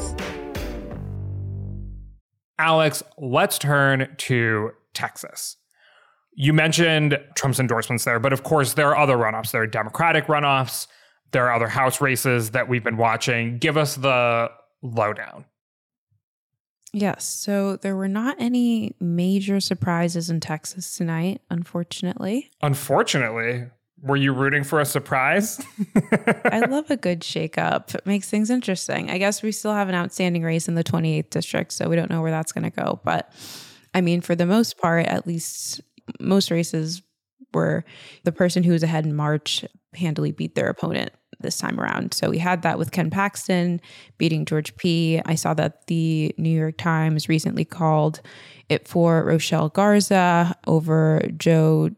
Alex, 2.61 3.01
let's 3.17 3.57
turn 3.57 4.13
to 4.17 4.71
Texas. 4.93 5.57
You 6.33 6.53
mentioned 6.53 7.19
Trump's 7.35 7.59
endorsements 7.59 8.05
there, 8.05 8.19
but 8.19 8.31
of 8.31 8.43
course, 8.43 8.73
there 8.73 8.89
are 8.89 8.97
other 8.97 9.17
runoffs. 9.17 9.51
There 9.51 9.61
are 9.61 9.67
Democratic 9.67 10.27
runoffs, 10.27 10.87
there 11.31 11.47
are 11.47 11.53
other 11.53 11.67
House 11.67 12.01
races 12.01 12.51
that 12.51 12.67
we've 12.67 12.83
been 12.83 12.97
watching. 12.97 13.57
Give 13.57 13.77
us 13.77 13.95
the 13.95 14.51
lowdown. 14.81 15.45
Yes. 16.93 17.23
So 17.25 17.77
there 17.77 17.95
were 17.95 18.09
not 18.09 18.35
any 18.39 18.95
major 18.99 19.59
surprises 19.59 20.29
in 20.29 20.39
Texas 20.41 20.95
tonight, 20.95 21.41
unfortunately. 21.49 22.51
Unfortunately, 22.61 23.67
were 24.03 24.15
you 24.15 24.33
rooting 24.33 24.63
for 24.63 24.79
a 24.79 24.85
surprise? 24.85 25.63
I 26.45 26.65
love 26.67 26.89
a 26.89 26.97
good 26.97 27.21
shakeup. 27.21 27.93
It 27.93 28.05
makes 28.05 28.29
things 28.29 28.49
interesting. 28.49 29.09
I 29.09 29.17
guess 29.17 29.43
we 29.43 29.51
still 29.51 29.73
have 29.73 29.89
an 29.89 29.95
outstanding 29.95 30.43
race 30.43 30.67
in 30.67 30.75
the 30.75 30.83
28th 30.83 31.29
district, 31.29 31.71
so 31.71 31.87
we 31.87 31.95
don't 31.95 32.09
know 32.09 32.21
where 32.21 32.31
that's 32.31 32.51
going 32.51 32.63
to 32.63 32.69
go. 32.69 32.99
But 33.03 33.31
I 33.93 34.01
mean, 34.01 34.21
for 34.21 34.35
the 34.35 34.45
most 34.45 34.77
part, 34.77 35.05
at 35.05 35.27
least 35.27 35.81
most 36.19 36.51
races 36.51 37.01
were 37.53 37.83
the 38.23 38.31
person 38.31 38.63
who 38.63 38.71
was 38.71 38.83
ahead 38.83 39.05
in 39.05 39.15
March 39.15 39.65
handily 39.93 40.31
beat 40.31 40.55
their 40.55 40.69
opponent 40.69 41.11
this 41.41 41.57
time 41.57 41.79
around. 41.79 42.13
So 42.13 42.29
we 42.29 42.37
had 42.37 42.61
that 42.61 42.77
with 42.77 42.91
Ken 42.91 43.09
Paxton 43.09 43.81
beating 44.17 44.45
George 44.45 44.75
P. 44.77 45.21
I 45.25 45.35
saw 45.35 45.53
that 45.55 45.87
the 45.87 46.33
New 46.37 46.49
York 46.49 46.77
Times 46.77 47.27
recently 47.27 47.65
called 47.65 48.21
it 48.69 48.87
for 48.87 49.23
Rochelle 49.23 49.69
Garza 49.69 50.55
over 50.67 51.21
Joe 51.37 51.89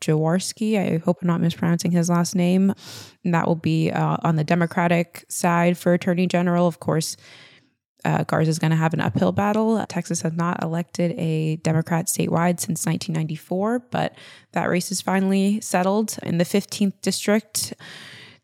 Jaworski. 0.00 0.78
I 0.78 0.98
hope 0.98 1.18
I'm 1.22 1.28
not 1.28 1.40
mispronouncing 1.40 1.90
his 1.90 2.08
last 2.08 2.34
name. 2.34 2.74
And 3.24 3.34
that 3.34 3.46
will 3.46 3.56
be 3.56 3.90
uh, 3.90 4.16
on 4.22 4.36
the 4.36 4.44
Democratic 4.44 5.24
side 5.28 5.78
for 5.78 5.92
Attorney 5.92 6.26
General. 6.26 6.66
Of 6.66 6.80
course, 6.80 7.16
uh, 8.04 8.24
Garza 8.24 8.50
is 8.50 8.58
going 8.58 8.70
to 8.70 8.76
have 8.76 8.94
an 8.94 9.00
uphill 9.00 9.32
battle. 9.32 9.84
Texas 9.88 10.22
has 10.22 10.32
not 10.32 10.62
elected 10.62 11.12
a 11.18 11.56
Democrat 11.56 12.06
statewide 12.06 12.58
since 12.58 12.84
1994, 12.84 13.80
but 13.90 14.14
that 14.52 14.68
race 14.68 14.90
is 14.90 15.00
finally 15.00 15.60
settled 15.60 16.16
in 16.22 16.38
the 16.38 16.44
15th 16.44 17.00
district. 17.00 17.74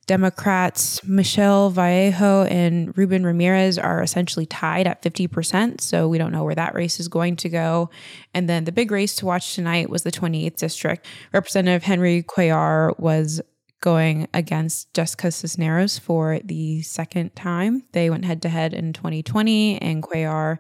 Democrats 0.09 1.05
Michelle 1.05 1.69
Vallejo 1.69 2.45
and 2.45 2.97
Ruben 2.97 3.25
Ramirez 3.25 3.79
are 3.79 4.03
essentially 4.03 4.47
tied 4.47 4.87
at 4.87 5.03
50%. 5.03 5.83
So 5.83 6.09
we 6.09 6.17
don't 6.17 6.33
know 6.33 6.45
where 6.45 6.55
that 6.55 6.75
race 6.75 6.99
is 6.99 7.09
going 7.09 7.37
to 7.37 7.49
go. 7.51 7.91
And 8.33 8.49
then 8.49 8.65
the 8.65 8.73
big 8.73 8.91
race 8.91 9.15
to 9.17 9.27
watch 9.27 9.55
tonight 9.55 9.91
was 9.91 10.03
the 10.03 10.11
28th 10.11 10.57
district. 10.57 11.07
Representative 11.33 11.83
Henry 11.83 12.23
Cuellar 12.23 12.99
was 12.99 13.43
going 13.81 14.27
against 14.33 14.93
Jessica 14.95 15.31
Cisneros 15.31 15.99
for 15.99 16.41
the 16.43 16.83
second 16.83 17.37
time. 17.37 17.85
They 17.93 18.11
went 18.11 18.25
head 18.25 18.43
to 18.43 18.49
head 18.49 18.75
in 18.75 18.93
2020, 18.93 19.79
and 19.81 20.03
Cuellar 20.03 20.59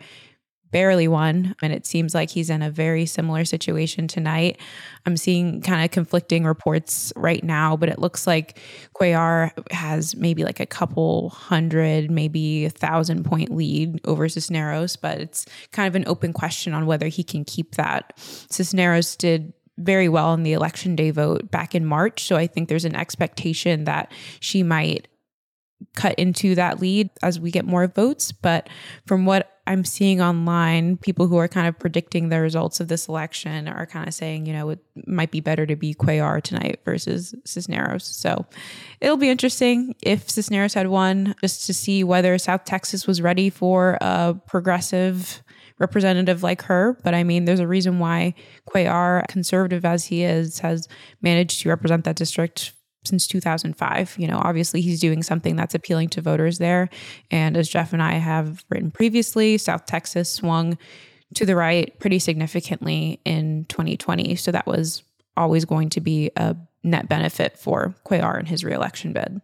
barely 0.70 1.08
won. 1.08 1.54
And 1.62 1.72
it 1.72 1.86
seems 1.86 2.14
like 2.14 2.30
he's 2.30 2.50
in 2.50 2.62
a 2.62 2.70
very 2.70 3.06
similar 3.06 3.44
situation 3.44 4.08
tonight. 4.08 4.58
I'm 5.06 5.16
seeing 5.16 5.60
kind 5.60 5.84
of 5.84 5.90
conflicting 5.90 6.44
reports 6.44 7.12
right 7.16 7.42
now, 7.42 7.76
but 7.76 7.88
it 7.88 7.98
looks 7.98 8.26
like 8.26 8.58
Cuellar 8.94 9.50
has 9.72 10.16
maybe 10.16 10.44
like 10.44 10.60
a 10.60 10.66
couple 10.66 11.30
hundred, 11.30 12.10
maybe 12.10 12.64
a 12.64 12.70
thousand 12.70 13.24
point 13.24 13.50
lead 13.50 14.00
over 14.06 14.28
Cisneros, 14.28 14.96
but 14.96 15.18
it's 15.18 15.46
kind 15.72 15.88
of 15.88 15.94
an 15.94 16.04
open 16.06 16.32
question 16.32 16.74
on 16.74 16.86
whether 16.86 17.08
he 17.08 17.22
can 17.22 17.44
keep 17.44 17.74
that. 17.76 18.12
Cisneros 18.18 19.16
did 19.16 19.52
very 19.78 20.08
well 20.08 20.34
in 20.34 20.42
the 20.42 20.52
election 20.52 20.96
day 20.96 21.10
vote 21.10 21.50
back 21.50 21.74
in 21.74 21.84
March. 21.84 22.24
So 22.24 22.36
I 22.36 22.46
think 22.46 22.68
there's 22.68 22.84
an 22.84 22.96
expectation 22.96 23.84
that 23.84 24.12
she 24.40 24.62
might 24.62 25.08
cut 25.94 26.18
into 26.18 26.54
that 26.56 26.80
lead 26.80 27.10
as 27.22 27.38
we 27.38 27.50
get 27.50 27.64
more 27.64 27.86
votes. 27.86 28.32
But 28.32 28.68
from 29.06 29.26
what 29.26 29.57
I'm 29.68 29.84
seeing 29.84 30.22
online, 30.22 30.96
people 30.96 31.26
who 31.26 31.36
are 31.36 31.46
kind 31.46 31.68
of 31.68 31.78
predicting 31.78 32.30
the 32.30 32.40
results 32.40 32.80
of 32.80 32.88
this 32.88 33.06
election 33.06 33.68
are 33.68 33.84
kind 33.84 34.08
of 34.08 34.14
saying, 34.14 34.46
you 34.46 34.54
know, 34.54 34.70
it 34.70 34.78
might 35.06 35.30
be 35.30 35.40
better 35.40 35.66
to 35.66 35.76
be 35.76 35.92
Cuellar 35.92 36.42
tonight 36.42 36.80
versus 36.86 37.34
Cisneros. 37.44 38.04
So 38.04 38.46
it'll 39.02 39.18
be 39.18 39.28
interesting 39.28 39.94
if 40.02 40.30
Cisneros 40.30 40.72
had 40.72 40.86
won, 40.86 41.34
just 41.42 41.66
to 41.66 41.74
see 41.74 42.02
whether 42.02 42.38
South 42.38 42.64
Texas 42.64 43.06
was 43.06 43.20
ready 43.20 43.50
for 43.50 43.98
a 44.00 44.34
progressive 44.46 45.42
representative 45.78 46.42
like 46.42 46.62
her. 46.62 46.98
But 47.04 47.14
I 47.14 47.22
mean, 47.22 47.44
there's 47.44 47.60
a 47.60 47.68
reason 47.68 47.98
why 47.98 48.32
Cuellar, 48.66 49.28
conservative 49.28 49.84
as 49.84 50.06
he 50.06 50.24
is, 50.24 50.60
has 50.60 50.88
managed 51.20 51.60
to 51.60 51.68
represent 51.68 52.04
that 52.04 52.16
district 52.16 52.72
since 53.04 53.26
2005. 53.26 54.16
You 54.18 54.28
know, 54.28 54.40
obviously 54.42 54.80
he's 54.80 55.00
doing 55.00 55.22
something 55.22 55.56
that's 55.56 55.74
appealing 55.74 56.08
to 56.10 56.20
voters 56.20 56.58
there. 56.58 56.88
And 57.30 57.56
as 57.56 57.68
Jeff 57.68 57.92
and 57.92 58.02
I 58.02 58.14
have 58.14 58.64
written 58.68 58.90
previously, 58.90 59.58
South 59.58 59.86
Texas 59.86 60.30
swung 60.30 60.78
to 61.34 61.44
the 61.44 61.56
right 61.56 61.98
pretty 61.98 62.18
significantly 62.18 63.20
in 63.24 63.66
2020. 63.66 64.36
So 64.36 64.50
that 64.52 64.66
was 64.66 65.02
always 65.36 65.64
going 65.64 65.90
to 65.90 66.00
be 66.00 66.30
a 66.36 66.56
net 66.82 67.08
benefit 67.08 67.58
for 67.58 67.94
Cuellar 68.06 68.38
in 68.38 68.46
his 68.46 68.64
reelection 68.64 69.12
bid. 69.12 69.40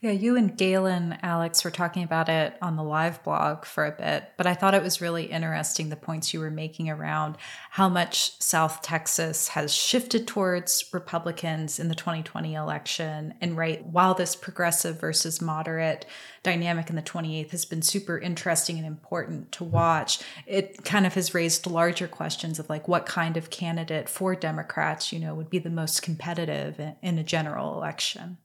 Yeah, 0.00 0.12
you 0.12 0.36
and 0.36 0.56
Galen, 0.56 1.18
Alex, 1.24 1.64
were 1.64 1.72
talking 1.72 2.04
about 2.04 2.28
it 2.28 2.56
on 2.62 2.76
the 2.76 2.84
live 2.84 3.20
blog 3.24 3.64
for 3.64 3.84
a 3.84 3.90
bit, 3.90 4.30
but 4.36 4.46
I 4.46 4.54
thought 4.54 4.74
it 4.74 4.82
was 4.82 5.00
really 5.00 5.24
interesting 5.24 5.88
the 5.88 5.96
points 5.96 6.32
you 6.32 6.38
were 6.38 6.52
making 6.52 6.88
around 6.88 7.36
how 7.70 7.88
much 7.88 8.40
South 8.40 8.80
Texas 8.80 9.48
has 9.48 9.74
shifted 9.74 10.28
towards 10.28 10.84
Republicans 10.92 11.80
in 11.80 11.88
the 11.88 11.96
2020 11.96 12.54
election. 12.54 13.34
And 13.40 13.56
right, 13.56 13.84
while 13.86 14.14
this 14.14 14.36
progressive 14.36 15.00
versus 15.00 15.42
moderate 15.42 16.06
dynamic 16.44 16.90
in 16.90 16.94
the 16.94 17.02
28th 17.02 17.50
has 17.50 17.64
been 17.64 17.82
super 17.82 18.20
interesting 18.20 18.76
and 18.78 18.86
important 18.86 19.50
to 19.50 19.64
watch, 19.64 20.20
it 20.46 20.84
kind 20.84 21.06
of 21.08 21.14
has 21.14 21.34
raised 21.34 21.66
larger 21.66 22.06
questions 22.06 22.60
of 22.60 22.70
like 22.70 22.86
what 22.86 23.04
kind 23.04 23.36
of 23.36 23.50
candidate 23.50 24.08
for 24.08 24.36
Democrats, 24.36 25.12
you 25.12 25.18
know, 25.18 25.34
would 25.34 25.50
be 25.50 25.58
the 25.58 25.68
most 25.70 26.02
competitive 26.02 26.80
in 27.02 27.18
a 27.18 27.24
general 27.24 27.74
election. 27.74 28.38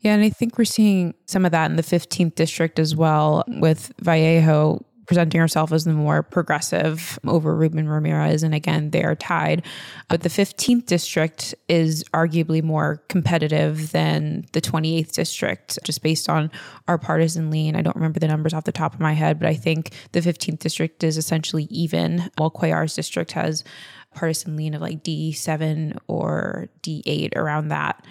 Yeah, 0.00 0.14
and 0.14 0.22
I 0.22 0.30
think 0.30 0.58
we're 0.58 0.64
seeing 0.64 1.14
some 1.26 1.44
of 1.44 1.52
that 1.52 1.70
in 1.70 1.76
the 1.76 1.82
15th 1.82 2.34
district 2.34 2.78
as 2.78 2.94
well, 2.94 3.44
with 3.48 3.92
Vallejo 4.00 4.84
presenting 5.08 5.40
herself 5.40 5.72
as 5.72 5.84
the 5.84 5.92
more 5.94 6.22
progressive 6.22 7.18
over 7.26 7.56
Ruben 7.56 7.88
Ramirez. 7.88 8.42
And 8.42 8.54
again, 8.54 8.90
they 8.90 9.02
are 9.02 9.14
tied. 9.14 9.64
But 10.08 10.20
the 10.20 10.28
15th 10.28 10.84
district 10.84 11.54
is 11.66 12.04
arguably 12.12 12.62
more 12.62 13.02
competitive 13.08 13.90
than 13.92 14.44
the 14.52 14.60
28th 14.60 15.12
district, 15.12 15.78
just 15.82 16.02
based 16.02 16.28
on 16.28 16.50
our 16.88 16.98
partisan 16.98 17.50
lean. 17.50 17.74
I 17.74 17.80
don't 17.80 17.96
remember 17.96 18.20
the 18.20 18.28
numbers 18.28 18.52
off 18.52 18.64
the 18.64 18.72
top 18.72 18.92
of 18.92 19.00
my 19.00 19.14
head, 19.14 19.38
but 19.40 19.48
I 19.48 19.54
think 19.54 19.92
the 20.12 20.20
15th 20.20 20.58
district 20.58 21.02
is 21.02 21.16
essentially 21.16 21.66
even, 21.70 22.30
while 22.36 22.50
Cuellar's 22.50 22.94
district 22.94 23.32
has 23.32 23.64
a 24.12 24.18
partisan 24.18 24.56
lean 24.56 24.74
of 24.74 24.82
like 24.82 25.02
D7 25.02 25.96
or 26.06 26.68
D8 26.82 27.34
around 27.34 27.68
that. 27.68 28.04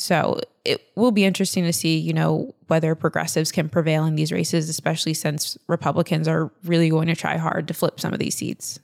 So 0.00 0.40
it 0.64 0.80
will 0.96 1.10
be 1.10 1.26
interesting 1.26 1.62
to 1.64 1.74
see, 1.74 1.98
you 1.98 2.14
know, 2.14 2.54
whether 2.68 2.94
progressives 2.94 3.52
can 3.52 3.68
prevail 3.68 4.06
in 4.06 4.14
these 4.14 4.32
races, 4.32 4.70
especially 4.70 5.12
since 5.12 5.58
Republicans 5.68 6.26
are 6.26 6.50
really 6.64 6.88
going 6.88 7.08
to 7.08 7.14
try 7.14 7.36
hard 7.36 7.68
to 7.68 7.74
flip 7.74 8.00
some 8.00 8.14
of 8.14 8.18
these 8.18 8.34
seats. 8.34 8.80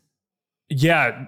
Yeah, 0.69 1.25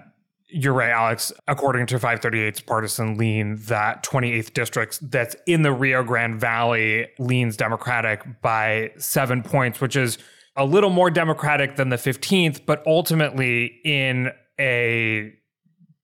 you're 0.47 0.75
right, 0.75 0.91
Alex. 0.91 1.33
According 1.47 1.87
to 1.87 1.97
538's 1.97 2.61
partisan 2.61 3.17
lean, 3.17 3.55
that 3.61 4.03
28th 4.03 4.53
district 4.53 4.99
that's 5.09 5.35
in 5.47 5.63
the 5.63 5.71
Rio 5.71 6.03
Grande 6.03 6.39
Valley 6.39 7.07
leans 7.17 7.57
Democratic 7.57 8.41
by 8.43 8.91
seven 8.97 9.41
points, 9.41 9.81
which 9.81 9.95
is 9.95 10.19
a 10.55 10.65
little 10.65 10.91
more 10.91 11.09
Democratic 11.09 11.77
than 11.77 11.89
the 11.89 11.95
15th, 11.95 12.63
but 12.67 12.85
ultimately 12.85 13.79
in 13.83 14.29
a 14.59 15.33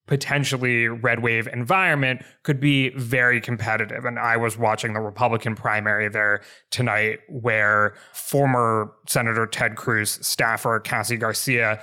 potentially 0.08 0.88
red 0.88 1.22
wave 1.22 1.48
environment 1.48 2.24
could 2.44 2.60
be 2.60 2.90
very 2.90 3.42
competitive. 3.42 4.06
And 4.06 4.20
I 4.20 4.38
was 4.38 4.58
watching 4.58 4.94
the 4.94 5.00
Republican 5.00 5.56
primary 5.56 6.10
there 6.10 6.42
tonight 6.70 7.20
where 7.28 7.96
former 8.14 8.94
Senator 9.08 9.48
Ted 9.48 9.76
Cruz 9.76 10.20
staffer 10.22 10.80
Cassy 10.80 11.18
Garcia 11.18 11.82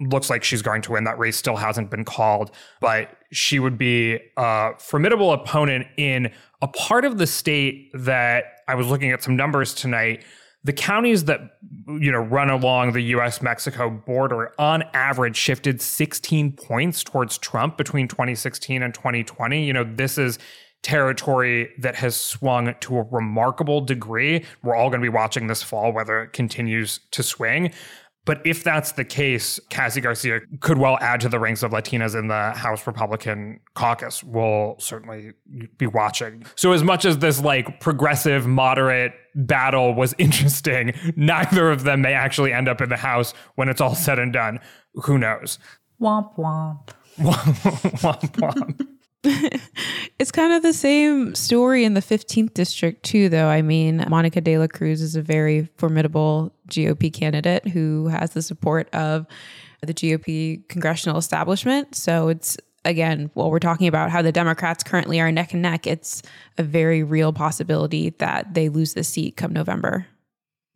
looks 0.00 0.28
like 0.28 0.44
she's 0.44 0.62
going 0.62 0.82
to 0.82 0.92
win. 0.92 1.04
That 1.04 1.18
race 1.18 1.36
still 1.36 1.56
hasn't 1.56 1.90
been 1.90 2.04
called, 2.04 2.50
but 2.80 3.16
she 3.32 3.58
would 3.58 3.78
be 3.78 4.18
a 4.36 4.72
formidable 4.78 5.32
opponent 5.32 5.86
in 5.96 6.32
a 6.60 6.68
part 6.68 7.04
of 7.04 7.18
the 7.18 7.26
state 7.26 7.90
that 7.94 8.44
I 8.68 8.74
was 8.74 8.88
looking 8.88 9.10
at 9.10 9.22
some 9.22 9.36
numbers 9.36 9.74
tonight. 9.74 10.24
The 10.64 10.72
counties 10.72 11.24
that 11.24 11.58
you 11.86 12.10
know 12.10 12.20
run 12.20 12.50
along 12.50 12.92
the 12.92 13.02
US 13.02 13.42
Mexico 13.42 13.90
border 13.90 14.52
on 14.58 14.82
average 14.94 15.36
shifted 15.36 15.82
16 15.82 16.52
points 16.52 17.04
towards 17.04 17.36
Trump 17.38 17.76
between 17.76 18.08
2016 18.08 18.82
and 18.82 18.94
2020. 18.94 19.64
You 19.64 19.72
know, 19.72 19.84
this 19.84 20.16
is 20.16 20.38
territory 20.82 21.70
that 21.78 21.94
has 21.96 22.14
swung 22.14 22.74
to 22.80 22.98
a 22.98 23.02
remarkable 23.10 23.80
degree. 23.80 24.44
We're 24.62 24.74
all 24.76 24.90
going 24.90 25.00
to 25.00 25.04
be 25.04 25.08
watching 25.08 25.46
this 25.46 25.62
fall 25.62 25.92
whether 25.92 26.22
it 26.22 26.32
continues 26.32 27.00
to 27.12 27.22
swing. 27.22 27.72
But 28.24 28.40
if 28.46 28.64
that's 28.64 28.92
the 28.92 29.04
case, 29.04 29.60
Cassy 29.68 30.00
Garcia 30.00 30.40
could 30.60 30.78
well 30.78 30.96
add 31.00 31.20
to 31.20 31.28
the 31.28 31.38
ranks 31.38 31.62
of 31.62 31.72
Latinas 31.72 32.18
in 32.18 32.28
the 32.28 32.52
House 32.52 32.86
Republican 32.86 33.60
caucus. 33.74 34.24
We'll 34.24 34.76
certainly 34.78 35.32
be 35.76 35.86
watching. 35.86 36.44
So, 36.56 36.72
as 36.72 36.82
much 36.82 37.04
as 37.04 37.18
this 37.18 37.40
like 37.40 37.80
progressive, 37.80 38.46
moderate 38.46 39.12
battle 39.34 39.94
was 39.94 40.14
interesting, 40.18 40.94
neither 41.16 41.70
of 41.70 41.84
them 41.84 42.00
may 42.00 42.14
actually 42.14 42.52
end 42.52 42.68
up 42.68 42.80
in 42.80 42.88
the 42.88 42.96
House 42.96 43.34
when 43.56 43.68
it's 43.68 43.80
all 43.80 43.94
said 43.94 44.18
and 44.18 44.32
done. 44.32 44.60
Who 44.94 45.18
knows? 45.18 45.58
Womp 46.00 46.34
womp. 46.36 46.88
womp 47.18 48.30
womp. 48.36 48.88
it's 50.18 50.30
kind 50.30 50.52
of 50.52 50.62
the 50.62 50.72
same 50.72 51.34
story 51.34 51.84
in 51.84 51.94
the 51.94 52.00
15th 52.00 52.52
district 52.54 53.02
too 53.02 53.28
though. 53.28 53.48
I 53.48 53.62
mean 53.62 54.04
monica 54.08 54.40
de 54.40 54.58
la 54.58 54.66
cruz 54.66 55.00
is 55.00 55.16
a 55.16 55.22
very 55.22 55.68
formidable 55.76 56.54
gop 56.68 57.12
candidate 57.12 57.66
who 57.68 58.08
has 58.08 58.32
the 58.32 58.42
support 58.42 58.92
of 58.94 59.26
the 59.80 59.94
gop 59.94 60.68
congressional 60.68 61.16
establishment. 61.16 61.94
So 61.94 62.28
it's 62.28 62.58
again 62.84 63.30
while 63.32 63.50
we're 63.50 63.58
talking 63.60 63.88
about 63.88 64.10
how 64.10 64.20
the 64.20 64.32
democrats 64.32 64.84
currently 64.84 65.18
are 65.18 65.32
neck 65.32 65.54
and 65.54 65.62
neck 65.62 65.86
it's 65.86 66.20
a 66.58 66.62
very 66.62 67.02
real 67.02 67.32
possibility 67.32 68.10
that 68.18 68.52
they 68.52 68.68
lose 68.68 68.92
the 68.92 69.04
seat 69.04 69.36
come 69.36 69.52
november. 69.52 70.06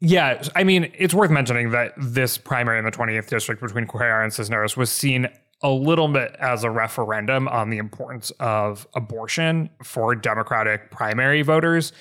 Yeah, 0.01 0.43
I 0.55 0.63
mean, 0.63 0.93
it's 0.97 1.13
worth 1.13 1.31
mentioning 1.31 1.73
that 1.73 1.93
this 1.97 2.39
primary 2.39 2.79
in 2.79 2.85
the 2.85 2.93
20th 2.93 3.29
district 3.29 3.61
between 3.61 3.87
Cuellar 3.89 4.23
and 4.23 4.33
Cisneros 4.33 4.77
was 4.77 4.91
seen 4.91 5.29
a 5.63 5.71
little 5.71 6.09
bit 6.09 6.37
as 6.39 6.63
a 6.65 6.71
referendum 6.71 7.49
on 7.49 7.71
the 7.71 7.79
importance 7.79 8.31
of 8.39 8.87
abortion 8.95 9.71
for 9.83 10.15
Democratic 10.15 10.91
primary 10.91 11.43
voters 11.43 11.93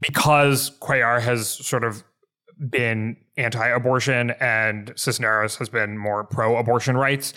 because 0.00 0.70
Cuellar 0.80 1.20
has 1.20 1.48
sort 1.48 1.84
of 1.84 2.02
been 2.70 3.16
anti-abortion 3.36 4.30
and 4.40 4.92
Cisneros 4.96 5.56
has 5.56 5.68
been 5.68 5.98
more 5.98 6.24
pro-abortion 6.24 6.96
rights. 6.96 7.34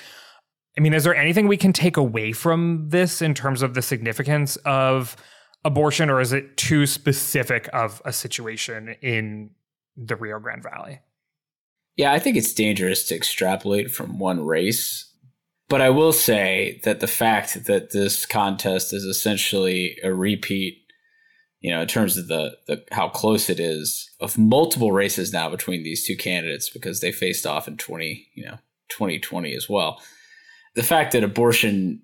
I 0.77 0.81
mean, 0.81 0.93
is 0.93 1.03
there 1.03 1.15
anything 1.15 1.47
we 1.47 1.57
can 1.57 1.73
take 1.73 1.97
away 1.97 2.31
from 2.31 2.87
this 2.87 3.21
in 3.21 3.33
terms 3.33 3.61
of 3.61 3.73
the 3.73 3.81
significance 3.81 4.55
of 4.57 5.17
abortion, 5.65 6.09
or 6.09 6.21
is 6.21 6.31
it 6.31 6.55
too 6.55 6.85
specific 6.85 7.69
of 7.73 8.01
a 8.05 8.13
situation 8.13 8.95
in 9.01 9.49
the 9.97 10.15
Rio 10.15 10.39
Grande 10.39 10.63
Valley? 10.63 11.01
Yeah, 11.97 12.13
I 12.13 12.19
think 12.19 12.37
it's 12.37 12.53
dangerous 12.53 13.05
to 13.09 13.15
extrapolate 13.15 13.91
from 13.91 14.19
one 14.19 14.45
race 14.45 15.08
but 15.69 15.81
I 15.81 15.91
will 15.91 16.11
say 16.11 16.81
that 16.83 16.99
the 16.99 17.07
fact 17.07 17.65
that 17.65 17.91
this 17.91 18.25
contest 18.25 18.91
is 18.91 19.03
essentially 19.03 19.97
a 20.03 20.11
repeat, 20.11 20.79
you 21.61 21.71
know, 21.71 21.81
in 21.81 21.87
terms 21.87 22.17
of 22.17 22.27
the, 22.27 22.57
the 22.67 22.83
how 22.91 23.07
close 23.07 23.49
it 23.49 23.59
is 23.59 24.09
of 24.19 24.37
multiple 24.37 24.91
races 24.91 25.31
now 25.31 25.47
between 25.49 25.83
these 25.83 26.05
two 26.05 26.17
candidates 26.17 26.69
because 26.69 27.01
they 27.01 27.11
faced 27.11 27.45
off 27.45 27.67
in 27.67 27.77
20, 27.77 28.27
you 28.33 28.45
know, 28.45 28.57
2020 28.89 29.53
as 29.53 29.69
well. 29.69 30.01
The 30.73 30.83
fact 30.83 31.11
that 31.11 31.23
abortion 31.23 32.01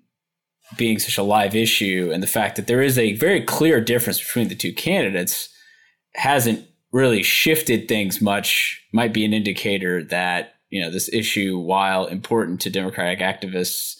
being 0.76 0.98
such 0.98 1.18
a 1.18 1.22
live 1.22 1.54
issue 1.54 2.10
and 2.12 2.22
the 2.22 2.28
fact 2.28 2.56
that 2.56 2.68
there 2.68 2.82
is 2.82 2.98
a 2.98 3.14
very 3.14 3.40
clear 3.40 3.80
difference 3.80 4.18
between 4.18 4.48
the 4.48 4.54
two 4.54 4.72
candidates 4.72 5.48
hasn't 6.14 6.66
really 6.92 7.22
shifted 7.22 7.88
things 7.88 8.22
much 8.22 8.80
might 8.92 9.12
be 9.12 9.24
an 9.24 9.32
indicator 9.32 10.02
that 10.04 10.55
you 10.70 10.82
know 10.82 10.90
this 10.90 11.12
issue, 11.12 11.58
while 11.58 12.06
important 12.06 12.60
to 12.62 12.70
Democratic 12.70 13.20
activists, 13.20 13.94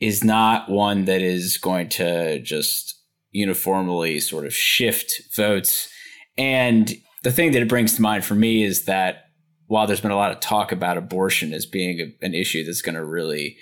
is 0.00 0.24
not 0.24 0.68
one 0.68 1.04
that 1.04 1.22
is 1.22 1.58
going 1.58 1.88
to 1.90 2.40
just 2.40 3.00
uniformly 3.30 4.20
sort 4.20 4.46
of 4.46 4.54
shift 4.54 5.22
votes. 5.34 5.88
And 6.36 6.92
the 7.22 7.32
thing 7.32 7.52
that 7.52 7.62
it 7.62 7.68
brings 7.68 7.94
to 7.96 8.02
mind 8.02 8.24
for 8.24 8.34
me 8.34 8.64
is 8.64 8.84
that 8.84 9.24
while 9.66 9.86
there's 9.86 10.00
been 10.00 10.10
a 10.10 10.16
lot 10.16 10.30
of 10.30 10.40
talk 10.40 10.72
about 10.72 10.98
abortion 10.98 11.52
as 11.52 11.66
being 11.66 12.00
a, 12.00 12.24
an 12.24 12.34
issue 12.34 12.64
that's 12.64 12.82
going 12.82 12.94
to 12.94 13.04
really 13.04 13.56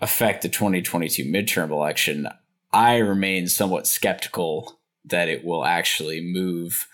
affect 0.00 0.42
the 0.42 0.48
2022 0.48 1.24
midterm 1.24 1.70
election, 1.70 2.26
I 2.72 2.96
remain 2.96 3.48
somewhat 3.48 3.86
skeptical 3.86 4.80
that 5.04 5.28
it 5.28 5.44
will 5.44 5.64
actually 5.64 6.20
move 6.20 6.88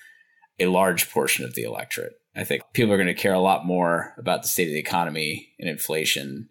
a 0.58 0.66
large 0.66 1.10
portion 1.10 1.44
of 1.44 1.54
the 1.54 1.62
electorate. 1.62 2.14
I 2.38 2.44
think 2.44 2.62
people 2.72 2.92
are 2.92 2.96
going 2.96 3.08
to 3.08 3.14
care 3.14 3.34
a 3.34 3.40
lot 3.40 3.66
more 3.66 4.14
about 4.16 4.42
the 4.42 4.48
state 4.48 4.68
of 4.68 4.72
the 4.72 4.78
economy 4.78 5.48
and 5.58 5.68
inflation 5.68 6.48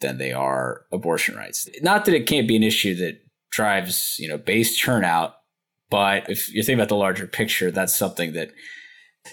than 0.00 0.18
they 0.18 0.32
are 0.32 0.82
abortion 0.92 1.34
rights. 1.34 1.68
Not 1.82 2.04
that 2.04 2.14
it 2.14 2.26
can't 2.26 2.46
be 2.46 2.56
an 2.56 2.62
issue 2.62 2.94
that 2.96 3.20
drives, 3.50 4.16
you 4.18 4.28
know, 4.28 4.38
base 4.38 4.80
turnout, 4.80 5.34
but 5.90 6.30
if 6.30 6.52
you're 6.52 6.62
thinking 6.62 6.78
about 6.78 6.88
the 6.88 6.96
larger 6.96 7.26
picture, 7.26 7.72
that's 7.72 7.96
something 7.96 8.32
that 8.34 8.52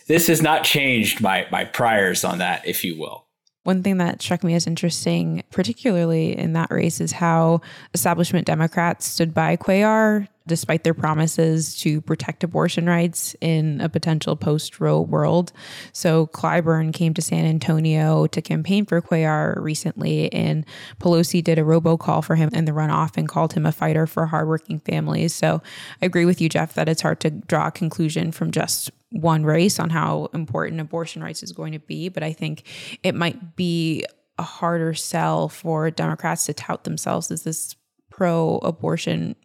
this 0.08 0.28
has 0.28 0.42
not 0.42 0.64
changed 0.64 1.22
my 1.22 1.48
my 1.52 1.66
priors 1.66 2.24
on 2.24 2.40
that, 2.40 2.68
if 2.68 2.84
you 2.84 3.00
will. 3.00 3.29
One 3.64 3.84
thing 3.84 3.98
that 3.98 4.22
struck 4.22 4.44
me 4.44 4.56
as 4.56 4.68
interesting, 4.68 5.44
particularly 5.52 6.38
in 6.38 6.54
that 6.54 6.72
race, 6.72 7.02
is 7.02 7.12
how 7.12 7.62
establishment 7.94 8.48
Democrats 8.48 9.06
stood 9.06 9.34
by 9.34 9.58
Cuellar 9.58 10.28
despite 10.48 10.84
their 10.84 10.96
promises 10.96 11.76
to 11.80 12.02
protect 12.02 12.44
abortion 12.44 12.88
rights 12.88 13.36
in 13.40 13.80
a 13.82 13.88
potential 13.88 14.36
post 14.36 14.80
Roe 14.80 15.00
world. 15.00 15.52
So 15.94 16.28
Clyburn 16.28 16.92
came 16.92 17.14
to 17.14 17.22
San 17.22 17.46
Antonio 17.46 18.26
to 18.28 18.42
campaign 18.42 18.86
for 18.86 19.02
Cuellar 19.02 19.62
recently, 19.62 20.34
and 20.34 20.66
Pelosi 21.00 21.44
did 21.44 21.60
a 21.60 21.64
robocall 21.64 22.24
for 22.24 22.36
him 22.36 22.50
in 22.52 22.66
the 22.66 22.72
runoff 22.72 23.16
and 23.16 23.30
called 23.30 23.54
him 23.54 23.66
a 23.66 23.72
fighter 23.72 24.08
for 24.08 24.26
hardworking 24.26 24.80
families. 24.80 25.36
So 25.36 25.62
I 26.02 26.06
agree 26.08 26.26
with 26.26 26.42
you, 26.42 26.50
Jeff, 26.50 26.74
that 26.74 26.90
it's 26.90 27.04
hard 27.04 27.20
to 27.22 27.30
draw 27.30 27.68
a 27.68 27.72
conclusion 27.72 28.32
from 28.32 28.52
just 28.52 28.90
one 29.12 29.44
race 29.44 29.80
on 29.80 29.90
how 29.90 30.30
important 30.34 30.82
abortion 30.82 31.22
rights 31.22 31.44
is 31.44 31.52
going 31.52 31.74
to 31.74 31.80
be, 31.80 32.10
but 32.10 32.24
I 32.24 32.34
think 32.34 32.64
it 33.04 33.16
might 33.16 33.56
be 33.56 34.06
a 34.38 34.44
harder 34.44 34.94
sell 34.94 35.50
for 35.50 35.92
Democrats 35.92 36.46
to 36.46 36.54
tout 36.54 36.84
themselves 36.84 37.32
as 37.32 37.44
this 37.44 37.76
pro 38.10 38.58
abortion 38.60 39.36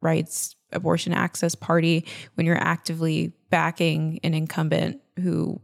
rights 0.00 0.54
abortion 0.72 1.12
access 1.12 1.54
party 1.54 2.04
when 2.34 2.46
you're 2.46 2.62
actively 2.62 3.32
backing 3.50 4.20
an 4.22 4.34
incumbent 4.34 5.00
who 5.20 5.60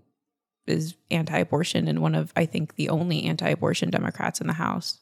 is 0.66 0.94
anti-abortion 1.10 1.88
and 1.88 2.00
one 2.00 2.14
of 2.14 2.32
I 2.36 2.46
think 2.46 2.76
the 2.76 2.88
only 2.88 3.24
anti-abortion 3.24 3.90
Democrats 3.90 4.40
in 4.40 4.46
the 4.46 4.52
House. 4.52 5.00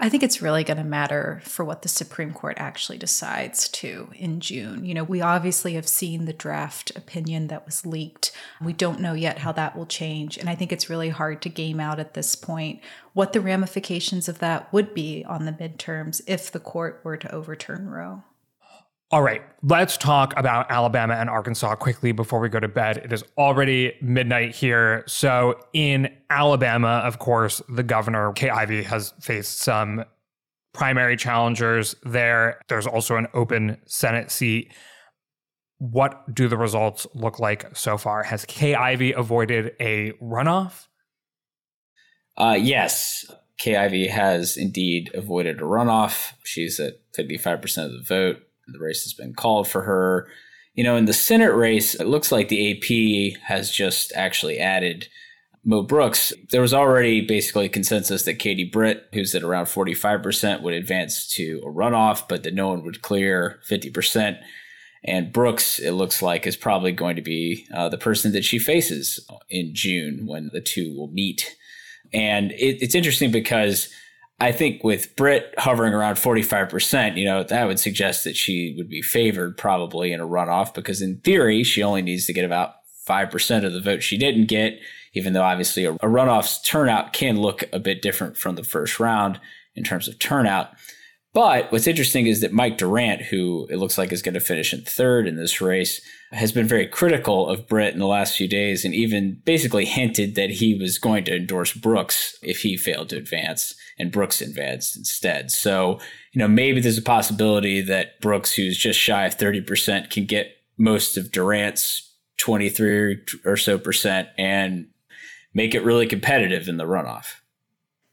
I 0.00 0.08
think 0.08 0.22
it's 0.22 0.40
really 0.40 0.62
going 0.62 0.76
to 0.76 0.84
matter 0.84 1.40
for 1.44 1.64
what 1.64 1.82
the 1.82 1.88
Supreme 1.88 2.32
Court 2.32 2.56
actually 2.56 2.98
decides 2.98 3.68
to 3.70 4.10
in 4.14 4.38
June. 4.38 4.84
You 4.84 4.94
know, 4.94 5.02
we 5.02 5.20
obviously 5.20 5.74
have 5.74 5.88
seen 5.88 6.24
the 6.24 6.32
draft 6.32 6.92
opinion 6.94 7.48
that 7.48 7.66
was 7.66 7.84
leaked. 7.84 8.30
We 8.60 8.72
don't 8.72 9.00
know 9.00 9.14
yet 9.14 9.38
how 9.38 9.50
that 9.52 9.76
will 9.76 9.86
change. 9.86 10.38
And 10.38 10.48
I 10.48 10.54
think 10.54 10.70
it's 10.70 10.88
really 10.88 11.08
hard 11.08 11.42
to 11.42 11.48
game 11.48 11.80
out 11.80 11.98
at 11.98 12.14
this 12.14 12.36
point 12.36 12.80
what 13.12 13.32
the 13.32 13.40
ramifications 13.40 14.28
of 14.28 14.38
that 14.38 14.72
would 14.72 14.94
be 14.94 15.24
on 15.24 15.46
the 15.46 15.52
midterms 15.52 16.20
if 16.28 16.52
the 16.52 16.60
court 16.60 17.00
were 17.02 17.16
to 17.16 17.34
overturn 17.34 17.90
Roe. 17.90 18.22
All 19.10 19.22
right, 19.22 19.40
let's 19.62 19.96
talk 19.96 20.34
about 20.36 20.70
Alabama 20.70 21.14
and 21.14 21.30
Arkansas 21.30 21.76
quickly 21.76 22.12
before 22.12 22.40
we 22.40 22.50
go 22.50 22.60
to 22.60 22.68
bed. 22.68 22.98
It 22.98 23.10
is 23.10 23.24
already 23.38 23.94
midnight 24.02 24.54
here. 24.54 25.02
So, 25.06 25.58
in 25.72 26.14
Alabama, 26.28 27.00
of 27.06 27.18
course, 27.18 27.62
the 27.70 27.82
governor, 27.82 28.30
Kay 28.34 28.50
Ivey, 28.50 28.82
has 28.82 29.14
faced 29.18 29.60
some 29.60 30.04
primary 30.74 31.16
challengers 31.16 31.96
there. 32.02 32.60
There's 32.68 32.86
also 32.86 33.16
an 33.16 33.28
open 33.32 33.78
Senate 33.86 34.30
seat. 34.30 34.74
What 35.78 36.34
do 36.34 36.46
the 36.46 36.58
results 36.58 37.06
look 37.14 37.38
like 37.38 37.74
so 37.74 37.96
far? 37.96 38.24
Has 38.24 38.44
Kay 38.44 38.74
Ivey 38.74 39.12
avoided 39.12 39.72
a 39.80 40.12
runoff? 40.22 40.86
Uh, 42.36 42.58
yes, 42.60 43.24
Kay 43.56 43.76
Ivey 43.76 44.08
has 44.08 44.58
indeed 44.58 45.10
avoided 45.14 45.60
a 45.60 45.64
runoff. 45.64 46.32
She's 46.44 46.78
at 46.78 46.96
55% 47.16 47.86
of 47.86 47.92
the 47.92 48.04
vote 48.06 48.42
the 48.72 48.80
race 48.80 49.04
has 49.04 49.12
been 49.12 49.34
called 49.34 49.68
for 49.68 49.82
her. 49.82 50.28
You 50.74 50.84
know, 50.84 50.96
in 50.96 51.06
the 51.06 51.12
Senate 51.12 51.54
race, 51.54 51.94
it 51.94 52.06
looks 52.06 52.30
like 52.30 52.48
the 52.48 52.70
AP 52.72 53.40
has 53.44 53.70
just 53.70 54.12
actually 54.14 54.58
added 54.58 55.08
Mo 55.64 55.82
Brooks. 55.82 56.32
There 56.50 56.62
was 56.62 56.72
already 56.72 57.20
basically 57.20 57.68
consensus 57.68 58.22
that 58.22 58.34
Katie 58.34 58.68
Britt, 58.68 59.08
who's 59.12 59.34
at 59.34 59.42
around 59.42 59.66
45%, 59.66 60.62
would 60.62 60.74
advance 60.74 61.26
to 61.34 61.60
a 61.64 61.68
runoff, 61.68 62.28
but 62.28 62.42
that 62.44 62.54
no 62.54 62.68
one 62.68 62.84
would 62.84 63.02
clear 63.02 63.60
50%. 63.68 64.38
And 65.04 65.32
Brooks, 65.32 65.78
it 65.78 65.92
looks 65.92 66.22
like, 66.22 66.46
is 66.46 66.56
probably 66.56 66.92
going 66.92 67.16
to 67.16 67.22
be 67.22 67.66
uh, 67.74 67.88
the 67.88 67.98
person 67.98 68.32
that 68.32 68.44
she 68.44 68.58
faces 68.58 69.20
in 69.48 69.74
June 69.74 70.26
when 70.26 70.50
the 70.52 70.60
two 70.60 70.94
will 70.96 71.08
meet. 71.08 71.56
And 72.12 72.52
it, 72.52 72.82
it's 72.82 72.94
interesting 72.94 73.30
because 73.30 73.92
I 74.40 74.52
think 74.52 74.84
with 74.84 75.16
Britt 75.16 75.52
hovering 75.58 75.92
around 75.92 76.14
45%, 76.14 77.16
you 77.16 77.24
know, 77.24 77.42
that 77.42 77.66
would 77.66 77.80
suggest 77.80 78.22
that 78.24 78.36
she 78.36 78.74
would 78.76 78.88
be 78.88 79.02
favored 79.02 79.56
probably 79.56 80.12
in 80.12 80.20
a 80.20 80.26
runoff 80.26 80.74
because 80.74 81.02
in 81.02 81.18
theory, 81.18 81.64
she 81.64 81.82
only 81.82 82.02
needs 82.02 82.26
to 82.26 82.32
get 82.32 82.44
about 82.44 82.74
5% 83.06 83.64
of 83.64 83.72
the 83.72 83.80
vote 83.80 84.02
she 84.02 84.16
didn't 84.16 84.46
get, 84.46 84.78
even 85.14 85.32
though 85.32 85.42
obviously 85.42 85.84
a, 85.84 85.92
a 85.94 86.06
runoff's 86.06 86.60
turnout 86.62 87.12
can 87.12 87.40
look 87.40 87.64
a 87.72 87.80
bit 87.80 88.00
different 88.00 88.36
from 88.36 88.54
the 88.54 88.62
first 88.62 89.00
round 89.00 89.40
in 89.74 89.82
terms 89.82 90.06
of 90.06 90.18
turnout. 90.20 90.70
But 91.34 91.70
what's 91.70 91.86
interesting 91.86 92.26
is 92.26 92.40
that 92.40 92.52
Mike 92.52 92.78
Durant, 92.78 93.22
who 93.22 93.66
it 93.70 93.76
looks 93.76 93.98
like 93.98 94.12
is 94.12 94.22
going 94.22 94.34
to 94.34 94.40
finish 94.40 94.72
in 94.72 94.82
third 94.82 95.28
in 95.28 95.36
this 95.36 95.60
race, 95.60 96.00
has 96.32 96.52
been 96.52 96.66
very 96.66 96.86
critical 96.86 97.48
of 97.48 97.68
Britt 97.68 97.92
in 97.92 98.00
the 98.00 98.06
last 98.06 98.36
few 98.36 98.48
days 98.48 98.84
and 98.84 98.94
even 98.94 99.40
basically 99.44 99.84
hinted 99.84 100.34
that 100.34 100.50
he 100.50 100.74
was 100.74 100.98
going 100.98 101.24
to 101.24 101.36
endorse 101.36 101.72
Brooks 101.72 102.38
if 102.42 102.62
he 102.62 102.76
failed 102.76 103.10
to 103.10 103.16
advance 103.16 103.74
and 103.98 104.10
Brooks 104.10 104.40
advanced 104.40 104.96
instead. 104.96 105.50
So, 105.50 106.00
you 106.32 106.38
know, 106.38 106.48
maybe 106.48 106.80
there's 106.80 106.98
a 106.98 107.02
possibility 107.02 107.82
that 107.82 108.20
Brooks, 108.20 108.54
who's 108.54 108.78
just 108.78 108.98
shy 108.98 109.26
of 109.26 109.36
30%, 109.36 110.10
can 110.10 110.24
get 110.24 110.56
most 110.78 111.16
of 111.16 111.30
Durant's 111.30 112.14
23 112.40 113.18
or 113.44 113.56
so 113.56 113.78
percent 113.78 114.28
and 114.38 114.86
make 115.52 115.74
it 115.74 115.84
really 115.84 116.06
competitive 116.06 116.68
in 116.68 116.78
the 116.78 116.84
runoff. 116.84 117.34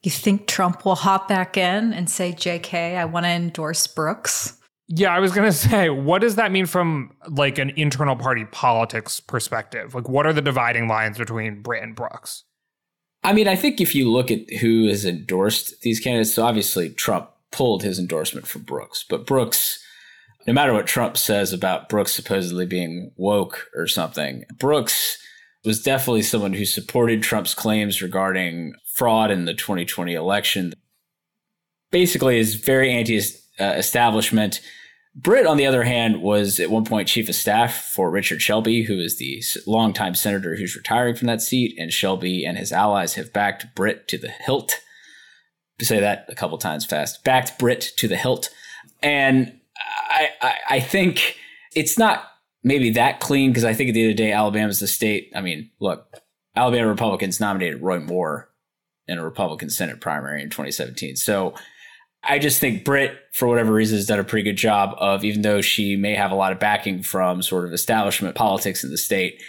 You 0.06 0.12
think 0.12 0.46
Trump 0.46 0.86
will 0.86 0.94
hop 0.94 1.28
back 1.28 1.58
in 1.58 1.92
and 1.92 2.08
say, 2.08 2.32
JK, 2.32 2.96
I 2.96 3.06
want 3.06 3.26
to 3.26 3.30
endorse 3.32 3.88
Brooks? 3.88 4.62
Yeah, 4.88 5.12
I 5.12 5.20
was 5.20 5.32
going 5.32 5.48
to 5.52 5.58
say, 5.58 5.90
what 5.90 6.22
does 6.22 6.36
that 6.36 6.52
mean 6.52 6.68
from 6.68 7.12
like 7.28 7.58
an 7.58 7.72
internal 7.72 8.16
party 8.16 8.46
politics 8.46 9.20
perspective? 9.20 9.96
Like, 9.96 10.08
what 10.08 10.28
are 10.28 10.34
the 10.34 10.44
dividing 10.44 10.88
lines 10.88 11.18
between 11.18 11.64
Britt 11.64 11.82
and 11.82 11.96
Brooks? 11.96 12.44
I 13.24 13.34
mean, 13.34 13.48
I 13.48 13.56
think 13.56 13.82
if 13.82 13.96
you 13.96 14.12
look 14.12 14.30
at 14.30 14.48
who 14.62 14.88
has 14.90 15.06
endorsed 15.06 15.82
these 15.82 16.00
candidates, 16.00 16.36
so 16.36 16.46
obviously 16.46 16.92
Trump 16.92 17.32
pulled 17.52 17.82
his 17.82 17.98
endorsement 17.98 18.46
for 18.46 18.60
Brooks, 18.60 19.04
but 19.10 19.26
Brooks, 19.26 19.84
no 20.46 20.54
matter 20.54 20.72
what 20.72 20.86
Trump 20.86 21.18
says 21.18 21.52
about 21.52 21.90
Brooks 21.90 22.14
supposedly 22.14 22.68
being 22.68 23.12
woke 23.18 23.72
or 23.76 23.88
something, 23.88 24.44
Brooks 24.60 25.18
was 25.66 25.82
definitely 25.82 26.22
someone 26.22 26.54
who 26.54 26.66
supported 26.66 27.24
Trump's 27.24 27.54
claims 27.54 28.02
regarding 28.02 28.74
fraud 28.94 29.32
in 29.32 29.46
the 29.46 29.54
2020 29.54 30.14
election. 30.14 30.74
Basically, 31.92 32.40
is 32.40 32.56
very 32.56 32.92
anti 32.92 33.20
establishment. 33.60 34.62
Britt, 35.16 35.48
on 35.48 35.56
the 35.56 35.66
other 35.66 35.84
hand, 35.84 36.22
was 36.22 36.60
at 36.60 36.70
one 36.70 36.84
point 36.84 37.08
chief 37.08 37.30
of 37.30 37.36
staff 37.36 37.74
for 37.94 38.12
Richard 38.12 38.42
Shelby, 38.42 38.84
who 38.84 39.00
is 39.00 39.18
the 39.18 39.42
longtime 39.66 40.14
senator 40.14 40.56
who's 40.56 40.76
retiring 40.76 41.16
from 41.16 41.28
that 41.28 41.42
seat. 41.42 41.74
And 41.78 41.92
Shelby 41.92 42.46
and 42.46 42.58
his 42.58 42.74
allies 42.74 43.14
have 43.14 43.32
backed 43.32 43.74
Britt 43.76 44.10
to 44.10 44.18
the 44.18 44.30
hilt. 44.30 44.82
Say 45.80 46.00
that 46.00 46.26
a 46.28 46.36
couple 46.36 46.58
times 46.58 46.86
fast, 46.86 47.24
backed 47.24 47.58
Britt 47.58 47.82
to 47.98 48.08
the 48.08 48.18
hilt. 48.18 48.50
And 49.02 49.60
I, 50.10 50.30
I, 50.42 50.56
I 50.70 50.80
think 50.80 51.38
it's 51.76 51.98
not 51.98 52.28
maybe 52.66 52.90
that 52.90 53.22
clean 53.22 53.52
because 53.52 53.64
I 53.64 53.74
think 53.74 53.90
at 53.90 53.94
the 53.94 54.02
end 54.02 54.12
of 54.12 54.18
the 54.18 54.24
day, 54.24 54.32
Alabama's 54.34 54.80
the 54.82 54.88
state. 54.88 55.32
I 55.34 55.40
mean, 55.40 55.70
look, 55.80 56.08
Alabama 56.56 56.90
Republicans 56.90 57.40
nominated 57.40 57.82
Roy 57.82 58.00
Moore 58.00 58.50
in 59.08 59.20
a 59.20 59.24
Republican 59.24 59.70
Senate 59.70 60.02
primary 60.02 60.42
in 60.42 60.50
2017. 60.50 61.16
So 61.16 61.54
I 62.24 62.40
just 62.40 62.60
think 62.60 62.84
Britt, 62.84 63.16
for 63.34 63.48
whatever 63.48 63.72
reason, 63.72 63.98
has 63.98 64.08
done 64.08 64.20
a 64.20 64.24
pretty 64.24 64.50
good 64.50 64.58
job 64.58 64.96
of, 64.98 65.24
even 65.24 65.44
though 65.44 65.62
she 65.62 65.96
may 65.96 66.16
have 66.16 66.32
a 66.32 66.36
lot 66.36 66.52
of 66.52 66.60
backing 66.60 67.04
from 67.04 67.44
sort 67.44 67.66
of 67.66 67.74
establishment 67.74 68.36
politics 68.36 68.84
in 68.84 68.90
the 68.90 68.98
state, 68.98 69.42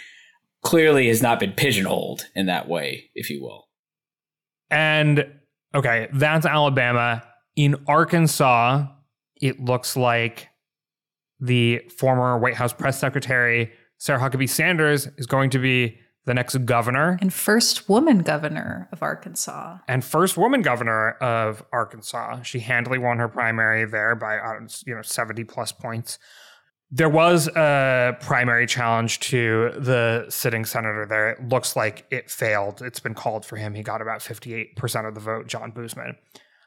clearly 0.63 1.07
has 1.07 1.21
not 1.21 1.39
been 1.39 1.53
pigeonholed 1.53 2.27
in 2.35 2.45
that 2.45 2.69
way, 2.69 3.09
if 3.15 3.31
you 3.31 3.41
will. 3.41 3.67
And 4.69 5.25
okay, 5.73 6.07
that's 6.13 6.45
Alabama. 6.45 7.23
In 7.55 7.77
Arkansas, 7.87 8.85
it 9.41 9.59
looks 9.59 9.97
like 9.97 10.49
the 11.39 11.79
former 11.95 12.37
White 12.37 12.55
House 12.55 12.73
press 12.73 12.99
secretary, 12.99 13.71
Sarah 13.97 14.19
Huckabee 14.19 14.49
Sanders, 14.49 15.07
is 15.17 15.25
going 15.25 15.49
to 15.51 15.59
be 15.59 15.99
the 16.27 16.33
next 16.33 16.65
governor 16.65 17.17
and 17.21 17.33
first 17.33 17.87
woman 17.87 18.19
governor 18.19 18.89
of 18.91 19.01
Arkansas. 19.01 19.77
And 19.87 20.03
first 20.03 20.35
woman 20.35 20.61
governor 20.61 21.11
of 21.13 21.63
Arkansas. 21.71 22.41
She 22.41 22.59
handily 22.59 22.97
won 22.97 23.17
her 23.17 23.29
primary 23.29 23.85
there 23.85 24.13
by 24.13 24.37
uh, 24.37 24.67
you 24.85 24.93
know 24.93 25.01
70 25.01 25.45
plus 25.45 25.71
points. 25.71 26.19
There 26.91 27.09
was 27.09 27.47
a 27.47 28.17
primary 28.21 28.67
challenge 28.67 29.19
to 29.21 29.71
the 29.77 30.25
sitting 30.29 30.65
senator 30.65 31.05
there. 31.05 31.31
It 31.31 31.47
looks 31.47 31.75
like 31.75 32.05
it 32.11 32.29
failed. 32.29 32.81
It's 32.81 32.99
been 32.99 33.13
called 33.13 33.45
for 33.45 33.55
him. 33.57 33.73
He 33.73 33.83
got 33.83 34.01
about 34.01 34.19
58% 34.19 35.07
of 35.07 35.13
the 35.13 35.19
vote, 35.19 35.47
John 35.47 35.71
Boozman. 35.71 36.15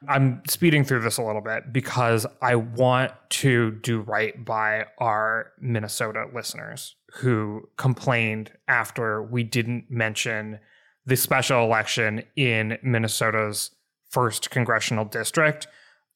I'm 0.07 0.41
speeding 0.47 0.83
through 0.83 1.01
this 1.01 1.17
a 1.17 1.23
little 1.23 1.41
bit 1.41 1.71
because 1.71 2.25
I 2.41 2.55
want 2.55 3.11
to 3.29 3.71
do 3.71 4.01
right 4.01 4.43
by 4.43 4.85
our 4.97 5.51
Minnesota 5.59 6.25
listeners 6.33 6.95
who 7.13 7.69
complained 7.77 8.51
after 8.67 9.21
we 9.21 9.43
didn't 9.43 9.91
mention 9.91 10.59
the 11.05 11.15
special 11.15 11.63
election 11.63 12.23
in 12.35 12.79
Minnesota's 12.81 13.71
first 14.09 14.49
congressional 14.49 15.05
district 15.05 15.67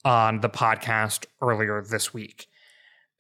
on 0.04 0.42
the 0.42 0.50
podcast 0.50 1.26
earlier 1.42 1.84
this 1.84 2.14
week. 2.14 2.48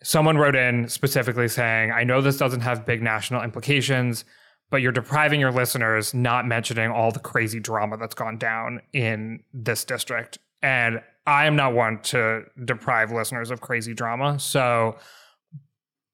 Someone 0.03 0.37
wrote 0.37 0.55
in 0.55 0.87
specifically 0.89 1.47
saying, 1.47 1.91
I 1.91 2.03
know 2.03 2.21
this 2.21 2.37
doesn't 2.37 2.61
have 2.61 2.85
big 2.85 3.01
national 3.01 3.43
implications, 3.43 4.25
but 4.69 4.81
you're 4.81 4.91
depriving 4.91 5.39
your 5.39 5.51
listeners 5.51 6.13
not 6.13 6.45
mentioning 6.47 6.91
all 6.91 7.11
the 7.11 7.19
crazy 7.19 7.59
drama 7.59 7.97
that's 7.97 8.15
gone 8.15 8.37
down 8.37 8.81
in 8.93 9.43
this 9.53 9.85
district. 9.85 10.37
And 10.65 10.99
I 11.27 11.45
am 11.45 11.55
not 11.55 11.75
one 11.75 11.99
to 12.05 12.41
deprive 12.65 13.11
listeners 13.11 13.51
of 13.51 13.61
crazy 13.61 13.93
drama. 13.93 14.39
So 14.39 14.97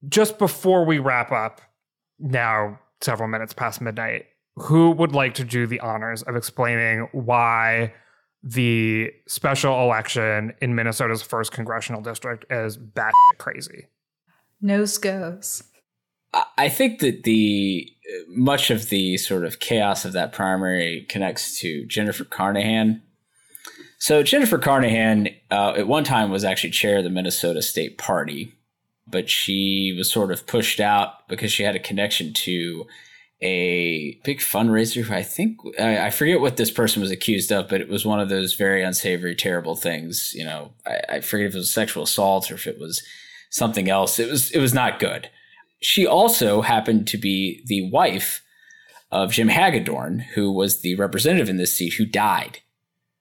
just 0.10 0.38
before 0.38 0.84
we 0.84 1.00
wrap 1.00 1.32
up, 1.32 1.62
now 2.20 2.78
several 3.00 3.30
minutes 3.30 3.54
past 3.54 3.80
midnight, 3.80 4.26
who 4.58 4.92
would 4.92 5.14
like 5.14 5.36
to 5.36 5.46
do 5.46 5.68
the 5.68 5.80
honors 5.80 6.22
of 6.24 6.36
explaining 6.36 7.08
why 7.14 7.94
the 8.44 9.10
special 9.26 9.84
election 9.84 10.54
in 10.62 10.76
Minnesota's 10.76 11.22
first 11.22 11.54
congressional 11.54 12.02
district 12.02 12.44
is 12.52 12.76
bat 12.76 13.14
crazy? 13.38 13.88
Nose 14.60 14.98
goes. 14.98 15.64
I 16.58 16.68
think 16.68 17.00
that 17.00 17.24
the 17.24 17.90
much 18.28 18.70
of 18.70 18.90
the 18.90 19.16
sort 19.16 19.46
of 19.46 19.62
chaos 19.62 20.04
of 20.04 20.12
that 20.12 20.34
primary 20.34 21.06
connects 21.08 21.58
to 21.62 21.86
Jennifer 21.86 22.26
Carnahan. 22.26 23.02
So 24.02 24.24
Jennifer 24.24 24.58
Carnahan 24.58 25.30
uh, 25.52 25.74
at 25.78 25.88
one 25.88 26.04
time 26.04 26.32
was 26.32 26.44
actually 26.44 26.72
chair 26.72 26.98
of 26.98 27.04
the 27.04 27.12
Minnesota 27.12 27.62
State 27.62 28.00
Party, 28.00 28.52
but 29.06 29.30
she 29.30 29.94
was 29.96 30.12
sort 30.12 30.32
of 30.32 30.48
pushed 30.48 30.80
out 30.80 31.28
because 31.28 31.52
she 31.52 31.62
had 31.62 31.76
a 31.76 31.80
connection 31.80 32.34
to 32.34 32.88
a 33.44 34.20
big 34.24 34.40
fundraiser. 34.40 35.08
I 35.12 35.22
think 35.22 35.60
I, 35.80 36.08
I, 36.08 36.10
forget 36.10 36.42
what 36.42 36.58
this 36.58 36.72
person 36.72 37.00
was 37.00 37.12
accused 37.12 37.52
of, 37.52 37.70
but 37.70 37.80
it 37.80 37.90
was 37.90 38.04
one 38.04 38.20
of 38.20 38.30
those 38.30 38.56
very 38.56 38.84
unsavory, 38.84 39.36
terrible 39.36 39.76
things. 39.76 40.32
You 40.34 40.46
know, 40.46 40.74
I, 40.84 41.18
I 41.18 41.22
forget 41.22 41.50
if 41.50 41.54
it 41.54 41.60
was 41.60 41.72
sexual 41.72 42.02
assault 42.02 42.50
or 42.50 42.56
if 42.56 42.66
it 42.66 42.80
was 42.80 43.04
something 43.52 43.88
else. 43.88 44.18
It 44.18 44.32
was 44.32 44.50
it 44.50 44.60
was 44.60 44.74
not 44.74 45.00
good. 45.00 45.30
She 45.80 46.08
also 46.08 46.62
happened 46.62 47.08
to 47.10 47.20
be 47.20 47.62
the 47.68 47.88
wife 47.92 48.44
of 49.12 49.32
Jim 49.32 49.50
Hagedorn, 49.50 50.22
who 50.34 50.52
was 50.52 50.82
the 50.82 50.96
representative 50.96 51.50
in 51.50 51.58
this 51.58 51.78
seat 51.78 51.94
who 52.00 52.06
died. 52.08 52.62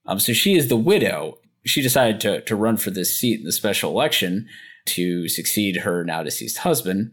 Um, 0.07 0.19
so 0.19 0.33
she 0.33 0.57
is 0.57 0.69
the 0.69 0.77
widow. 0.77 1.39
She 1.65 1.83
decided 1.83 2.21
to 2.21 2.41
to 2.43 2.57
run 2.57 2.77
for 2.77 2.91
this 2.91 3.17
seat 3.17 3.41
in 3.41 3.47
the 3.47 3.53
special 3.53 3.91
election 3.91 4.49
to 4.87 5.29
succeed 5.29 5.79
her 5.79 6.05
now 6.05 6.23
deceased 6.23 6.59
husband. 6.59 7.13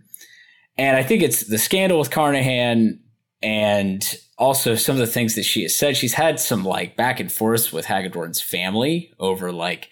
And 0.77 0.95
I 0.95 1.03
think 1.03 1.23
it's 1.23 1.47
the 1.47 1.57
scandal 1.57 1.99
with 1.99 2.11
Carnahan 2.11 2.99
and 3.41 4.15
also 4.37 4.75
some 4.75 4.95
of 4.95 4.99
the 4.99 5.07
things 5.07 5.35
that 5.35 5.43
she 5.43 5.63
has 5.63 5.75
said. 5.75 5.97
She's 5.97 6.13
had 6.13 6.39
some 6.39 6.63
like 6.63 6.95
back 6.95 7.19
and 7.19 7.31
forth 7.31 7.73
with 7.73 7.85
Hagedorn's 7.85 8.41
family 8.41 9.13
over 9.19 9.51
like 9.51 9.89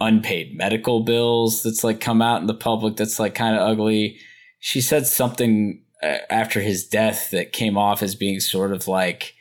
unpaid 0.00 0.56
medical 0.56 1.04
bills 1.04 1.62
that's 1.62 1.84
like 1.84 2.00
come 2.00 2.22
out 2.22 2.40
in 2.40 2.46
the 2.46 2.54
public 2.54 2.96
that's 2.96 3.18
like 3.18 3.34
kind 3.34 3.56
of 3.56 3.62
ugly. 3.62 4.18
She 4.58 4.80
said 4.80 5.06
something 5.06 5.82
uh, 6.02 6.18
after 6.28 6.60
his 6.60 6.86
death 6.86 7.30
that 7.30 7.52
came 7.52 7.76
off 7.76 8.02
as 8.02 8.14
being 8.14 8.40
sort 8.40 8.72
of 8.72 8.88
like 8.88 9.34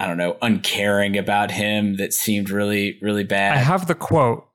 I 0.00 0.06
don't 0.06 0.16
know, 0.16 0.36
uncaring 0.42 1.16
about 1.18 1.50
him 1.50 1.96
that 1.96 2.12
seemed 2.12 2.50
really 2.50 2.98
really 3.02 3.24
bad. 3.24 3.56
I 3.56 3.60
have 3.60 3.86
the 3.86 3.94
quote 3.94 4.48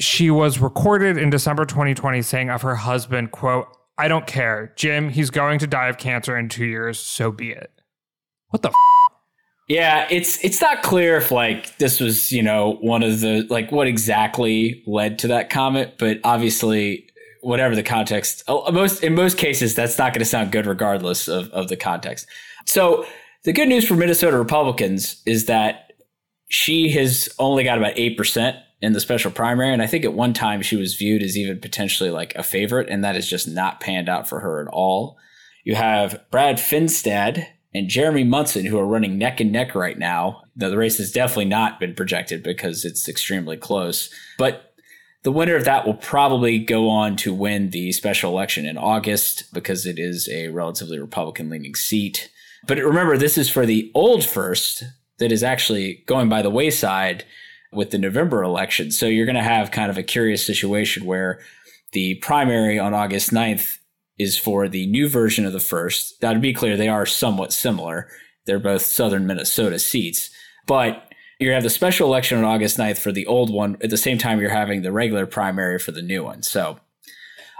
she 0.00 0.30
was 0.30 0.58
recorded 0.58 1.18
in 1.18 1.30
December 1.30 1.64
2020 1.66 2.22
saying 2.22 2.50
of 2.50 2.62
her 2.62 2.74
husband, 2.74 3.30
quote, 3.32 3.66
I 3.98 4.08
don't 4.08 4.26
care. 4.26 4.72
Jim, 4.76 5.10
he's 5.10 5.28
going 5.28 5.58
to 5.58 5.66
die 5.66 5.88
of 5.88 5.98
cancer 5.98 6.36
in 6.38 6.48
two 6.48 6.64
years, 6.64 6.98
so 6.98 7.30
be 7.30 7.50
it. 7.50 7.70
What 8.48 8.62
the 8.62 8.70
f- 8.70 8.74
yeah, 9.68 10.08
it's 10.10 10.42
it's 10.42 10.60
not 10.60 10.82
clear 10.82 11.18
if 11.18 11.30
like 11.30 11.76
this 11.76 12.00
was, 12.00 12.32
you 12.32 12.42
know, 12.42 12.78
one 12.80 13.02
of 13.02 13.20
the 13.20 13.46
like 13.50 13.70
what 13.70 13.86
exactly 13.86 14.82
led 14.86 15.18
to 15.20 15.28
that 15.28 15.50
comment, 15.50 15.92
but 15.98 16.18
obviously 16.24 17.06
whatever 17.42 17.76
the 17.76 17.82
context, 17.82 18.42
uh, 18.48 18.70
most 18.72 19.04
in 19.04 19.14
most 19.14 19.36
cases 19.36 19.74
that's 19.74 19.98
not 19.98 20.12
going 20.12 20.20
to 20.20 20.24
sound 20.24 20.50
good 20.50 20.66
regardless 20.66 21.28
of 21.28 21.50
of 21.50 21.68
the 21.68 21.76
context. 21.76 22.26
So, 22.64 23.04
the 23.44 23.52
good 23.52 23.68
news 23.68 23.86
for 23.86 23.94
Minnesota 23.94 24.38
Republicans 24.38 25.22
is 25.26 25.46
that 25.46 25.92
she 26.48 26.90
has 26.90 27.28
only 27.38 27.64
got 27.64 27.78
about 27.78 27.94
8% 27.94 28.60
in 28.82 28.92
the 28.92 29.00
special 29.00 29.30
primary. 29.30 29.72
And 29.72 29.82
I 29.82 29.86
think 29.86 30.04
at 30.04 30.14
one 30.14 30.32
time 30.32 30.62
she 30.62 30.76
was 30.76 30.94
viewed 30.94 31.22
as 31.22 31.36
even 31.36 31.60
potentially 31.60 32.10
like 32.10 32.34
a 32.34 32.42
favorite, 32.42 32.88
and 32.90 33.04
that 33.04 33.14
has 33.14 33.28
just 33.28 33.48
not 33.48 33.80
panned 33.80 34.08
out 34.08 34.28
for 34.28 34.40
her 34.40 34.60
at 34.60 34.68
all. 34.72 35.16
You 35.64 35.74
have 35.74 36.20
Brad 36.30 36.56
Finstad 36.56 37.46
and 37.72 37.88
Jeremy 37.88 38.24
Munson, 38.24 38.66
who 38.66 38.78
are 38.78 38.86
running 38.86 39.16
neck 39.16 39.40
and 39.40 39.52
neck 39.52 39.74
right 39.74 39.98
now. 39.98 40.42
The 40.56 40.76
race 40.76 40.98
has 40.98 41.12
definitely 41.12 41.44
not 41.44 41.78
been 41.78 41.94
projected 41.94 42.42
because 42.42 42.84
it's 42.84 43.08
extremely 43.08 43.56
close. 43.56 44.12
But 44.38 44.74
the 45.22 45.30
winner 45.30 45.54
of 45.54 45.66
that 45.66 45.86
will 45.86 45.94
probably 45.94 46.58
go 46.58 46.88
on 46.88 47.14
to 47.16 47.34
win 47.34 47.70
the 47.70 47.92
special 47.92 48.32
election 48.32 48.66
in 48.66 48.78
August 48.78 49.52
because 49.52 49.86
it 49.86 49.98
is 49.98 50.28
a 50.30 50.48
relatively 50.48 50.98
Republican 50.98 51.50
leaning 51.50 51.74
seat. 51.74 52.30
But 52.66 52.78
remember, 52.78 53.16
this 53.16 53.38
is 53.38 53.50
for 53.50 53.66
the 53.66 53.90
old 53.94 54.24
first 54.24 54.84
that 55.18 55.32
is 55.32 55.42
actually 55.42 56.02
going 56.06 56.28
by 56.28 56.42
the 56.42 56.50
wayside 56.50 57.24
with 57.72 57.90
the 57.90 57.98
November 57.98 58.42
election. 58.42 58.90
So 58.90 59.06
you're 59.06 59.26
going 59.26 59.36
to 59.36 59.42
have 59.42 59.70
kind 59.70 59.90
of 59.90 59.98
a 59.98 60.02
curious 60.02 60.44
situation 60.44 61.04
where 61.04 61.40
the 61.92 62.16
primary 62.16 62.78
on 62.78 62.94
August 62.94 63.30
9th 63.30 63.78
is 64.18 64.38
for 64.38 64.68
the 64.68 64.86
new 64.86 65.08
version 65.08 65.46
of 65.46 65.52
the 65.52 65.60
first. 65.60 66.20
Now, 66.22 66.32
to 66.32 66.38
be 66.38 66.52
clear, 66.52 66.76
they 66.76 66.88
are 66.88 67.06
somewhat 67.06 67.52
similar. 67.52 68.08
They're 68.44 68.58
both 68.58 68.82
southern 68.82 69.26
Minnesota 69.26 69.78
seats. 69.78 70.30
But 70.66 71.10
you 71.38 71.50
have 71.52 71.62
the 71.62 71.70
special 71.70 72.06
election 72.06 72.36
on 72.38 72.44
August 72.44 72.76
9th 72.76 72.98
for 72.98 73.12
the 73.12 73.26
old 73.26 73.50
one. 73.50 73.78
At 73.82 73.90
the 73.90 73.96
same 73.96 74.18
time, 74.18 74.40
you're 74.40 74.50
having 74.50 74.82
the 74.82 74.92
regular 74.92 75.26
primary 75.26 75.78
for 75.78 75.92
the 75.92 76.02
new 76.02 76.22
one. 76.22 76.42
So 76.42 76.78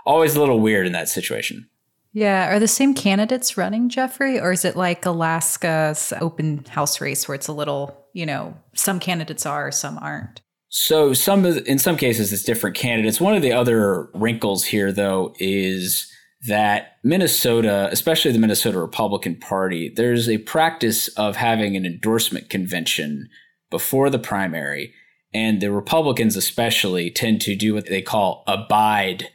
always 0.05 0.37
a 0.37 0.41
little 0.41 0.61
weird 0.61 0.87
in 0.87 0.93
that 0.93 1.09
situation. 1.09 1.69
Yeah. 2.13 2.53
Are 2.53 2.59
the 2.59 2.69
same 2.69 2.95
candidates 2.95 3.57
running, 3.57 3.89
Geoffrey? 3.89 4.41
Or 4.41 4.53
is 4.53 4.65
it 4.65 4.77
like 4.77 5.07
Alaska's 5.07 6.13
open 6.21 6.65
house 6.65 7.01
race 7.01 7.29
where 7.29 7.35
it's 7.35 7.49
a 7.49 7.53
little, 7.53 7.97
you 8.13 8.27
know, 8.27 8.57
some 8.75 8.99
candidates 8.99 9.47
are, 9.47 9.71
some 9.71 9.99
aren't? 9.99 10.41
So 10.69 11.13
some 11.13 11.45
in 11.45 11.79
some 11.79 11.97
cases 11.97 12.33
it's 12.33 12.45
different 12.45 12.77
candidates. 12.77 13.21
One 13.21 13.35
of 13.35 13.43
the 13.43 13.53
other 13.53 14.09
wrinkles 14.15 14.65
here 14.65 14.93
though 14.93 15.35
is 15.39 16.11
that 16.47 16.97
Minnesota, 17.05 17.89
especially 17.93 18.33
the 18.33 18.39
Minnesota 18.39 18.79
Republican 18.79 19.37
Party, 19.37 19.93
there's 19.95 20.29
a 20.29 20.39
practice 20.39 21.09
of 21.09 21.37
having 21.37 21.77
an 21.77 21.85
endorsement 21.85 22.49
convention 22.49 23.29
before 23.71 24.11
the 24.11 24.19
primary. 24.19 24.95
And 25.35 25.61
the 25.61 25.71
Republicans, 25.71 26.37
especially, 26.37 27.11
tend 27.11 27.41
to 27.43 27.55
do 27.55 27.75
what 27.75 27.87
they 27.87 28.03
call 28.03 28.43
abide 28.47 29.29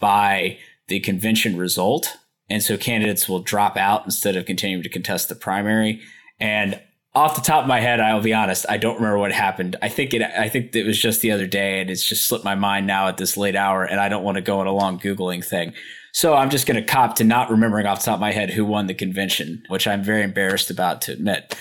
by 0.00 0.58
the 0.88 1.00
convention 1.00 1.56
result. 1.56 2.16
And 2.48 2.62
so 2.62 2.76
candidates 2.76 3.28
will 3.28 3.40
drop 3.40 3.76
out 3.76 4.04
instead 4.04 4.36
of 4.36 4.46
continuing 4.46 4.82
to 4.82 4.88
contest 4.88 5.28
the 5.28 5.34
primary. 5.34 6.00
And 6.38 6.80
off 7.16 7.34
the 7.34 7.40
top 7.40 7.62
of 7.62 7.68
my 7.68 7.80
head, 7.80 7.98
I'll 7.98 8.20
be 8.20 8.34
honest, 8.34 8.66
I 8.68 8.76
don't 8.76 8.96
remember 8.96 9.18
what 9.18 9.32
happened. 9.32 9.74
I 9.80 9.88
think 9.88 10.12
it 10.12 10.22
I 10.22 10.50
think 10.50 10.76
it 10.76 10.84
was 10.84 11.00
just 11.00 11.22
the 11.22 11.32
other 11.32 11.46
day 11.46 11.80
and 11.80 11.90
it's 11.90 12.06
just 12.06 12.28
slipped 12.28 12.44
my 12.44 12.54
mind 12.54 12.86
now 12.86 13.08
at 13.08 13.16
this 13.16 13.38
late 13.38 13.56
hour 13.56 13.84
and 13.84 13.98
I 13.98 14.10
don't 14.10 14.22
want 14.22 14.36
to 14.36 14.42
go 14.42 14.60
on 14.60 14.66
a 14.66 14.72
long 14.72 14.98
Googling 14.98 15.44
thing. 15.44 15.72
So 16.12 16.34
I'm 16.34 16.50
just 16.50 16.66
going 16.66 16.76
to 16.76 16.82
cop 16.82 17.16
to 17.16 17.24
not 17.24 17.50
remembering 17.50 17.86
off 17.86 18.00
the 18.00 18.06
top 18.06 18.14
of 18.14 18.20
my 18.20 18.32
head 18.32 18.50
who 18.50 18.64
won 18.64 18.86
the 18.86 18.94
convention, 18.94 19.62
which 19.68 19.86
I'm 19.86 20.02
very 20.02 20.22
embarrassed 20.22 20.70
about 20.70 21.02
to 21.02 21.12
admit. 21.12 21.56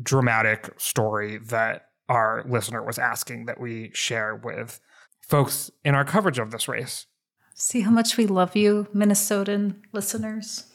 dramatic 0.00 0.72
story 0.78 1.38
that 1.38 1.86
our 2.08 2.44
listener 2.48 2.84
was 2.84 2.98
asking 2.98 3.46
that 3.46 3.60
we 3.60 3.90
share 3.92 4.36
with 4.36 4.80
folks 5.20 5.70
in 5.84 5.94
our 5.94 6.04
coverage 6.04 6.38
of 6.38 6.50
this 6.50 6.68
race. 6.68 7.06
See 7.54 7.80
how 7.80 7.90
much 7.90 8.16
we 8.16 8.26
love 8.26 8.54
you, 8.54 8.86
Minnesotan 8.94 9.80
listeners. 9.92 10.70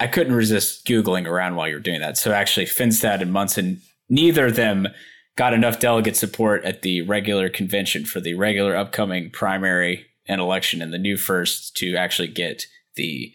I 0.00 0.06
couldn't 0.06 0.34
resist 0.34 0.86
Googling 0.86 1.26
around 1.26 1.56
while 1.56 1.68
you 1.68 1.74
were 1.74 1.80
doing 1.80 2.00
that. 2.00 2.16
So 2.16 2.32
actually, 2.32 2.66
Finstad 2.66 3.20
and 3.20 3.32
Munson, 3.32 3.80
neither 4.08 4.46
of 4.46 4.56
them 4.56 4.88
got 5.36 5.52
enough 5.52 5.78
delegate 5.78 6.16
support 6.16 6.64
at 6.64 6.82
the 6.82 7.02
regular 7.02 7.48
convention 7.48 8.04
for 8.04 8.20
the 8.20 8.34
regular 8.34 8.74
upcoming 8.74 9.30
primary 9.30 10.05
and 10.28 10.40
election 10.40 10.82
in 10.82 10.90
the 10.90 10.98
new 10.98 11.16
first 11.16 11.76
to 11.76 11.96
actually 11.96 12.28
get 12.28 12.66
the 12.96 13.32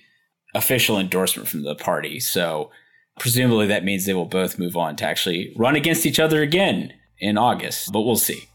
official 0.54 1.00
endorsement 1.00 1.48
from 1.48 1.64
the 1.64 1.76
party. 1.76 2.20
So 2.20 2.72
presumably 3.20 3.68
that 3.68 3.84
means 3.84 4.06
they 4.06 4.14
will 4.14 4.26
both 4.26 4.60
move 4.60 4.76
on 4.76 4.96
to 4.98 5.06
actually 5.06 5.54
run 5.58 5.76
against 5.76 6.06
each 6.06 6.20
other 6.20 6.42
again 6.42 6.94
in 7.20 7.38
August, 7.38 7.92
but 7.92 8.02
we'll 8.02 8.16
see 8.16 8.48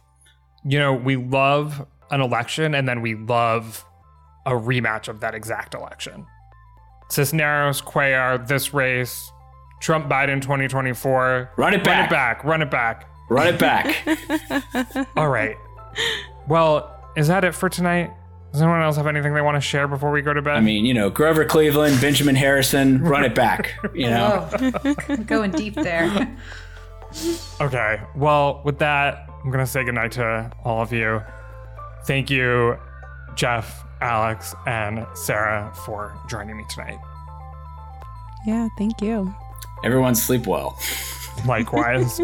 you 0.67 0.81
know, 0.81 0.93
we 0.93 1.17
love 1.17 1.87
an 2.11 2.21
election 2.21 2.75
and 2.75 2.89
then 2.89 3.01
we 3.01 3.15
love 3.15 3.85
a 4.45 4.51
rematch 4.51 5.09
of 5.09 5.21
that 5.21 5.35
exact 5.35 5.75
election. 5.75 6.27
Cisneros, 7.09 7.81
Cuellar, 7.81 8.47
this 8.47 8.75
race, 8.75 9.31
Trump 9.81 10.09
Biden 10.09 10.43
2024. 10.43 11.53
Run 11.57 11.75
it 11.75 11.85
back. 11.85 12.11
Run 12.45 12.63
it 12.63 12.71
back. 12.71 13.09
Run 13.31 13.47
it 13.47 13.61
back. 13.61 13.97
Run 13.97 14.27
it 14.27 14.39
back. 14.89 15.09
All 15.17 15.29
right. 15.29 15.57
Well, 16.49 16.93
is 17.17 17.29
that 17.29 17.45
it 17.45 17.55
for 17.55 17.69
tonight? 17.69 18.11
Does 18.57 18.63
anyone 18.63 18.81
else 18.81 18.97
have 18.97 19.07
anything 19.07 19.35
they 19.35 19.43
want 19.43 19.57
to 19.57 19.61
share 19.61 19.87
before 19.87 20.11
we 20.11 20.23
go 20.23 20.33
to 20.33 20.41
bed? 20.41 20.57
I 20.57 20.63
mean, 20.63 20.87
you 20.87 20.95
know, 20.95 21.11
Grover 21.11 21.45
Cleveland, 21.45 22.01
Benjamin 22.01 22.35
Harrison, 22.35 23.03
run 23.03 23.23
it 23.23 23.35
back. 23.35 23.75
You 23.95 24.09
know, 24.09 24.49
going 25.27 25.51
deep 25.51 25.75
there. 25.75 26.35
okay. 27.61 28.01
Well, 28.15 28.63
with 28.65 28.79
that, 28.79 29.29
I'm 29.45 29.51
going 29.51 29.63
to 29.63 29.71
say 29.71 29.85
goodnight 29.85 30.13
to 30.13 30.51
all 30.65 30.81
of 30.81 30.91
you. 30.91 31.21
Thank 32.07 32.31
you, 32.31 32.79
Geoff, 33.35 33.85
Alex, 34.01 34.55
and 34.67 35.07
Sarah 35.13 35.71
for 35.85 36.19
joining 36.27 36.57
me 36.57 36.65
tonight. 36.71 36.99
Yeah, 38.47 38.69
thank 38.79 39.03
you. 39.03 39.35
Everyone 39.85 40.15
sleep 40.15 40.47
well. 40.47 40.79
Likewise. 41.45 42.23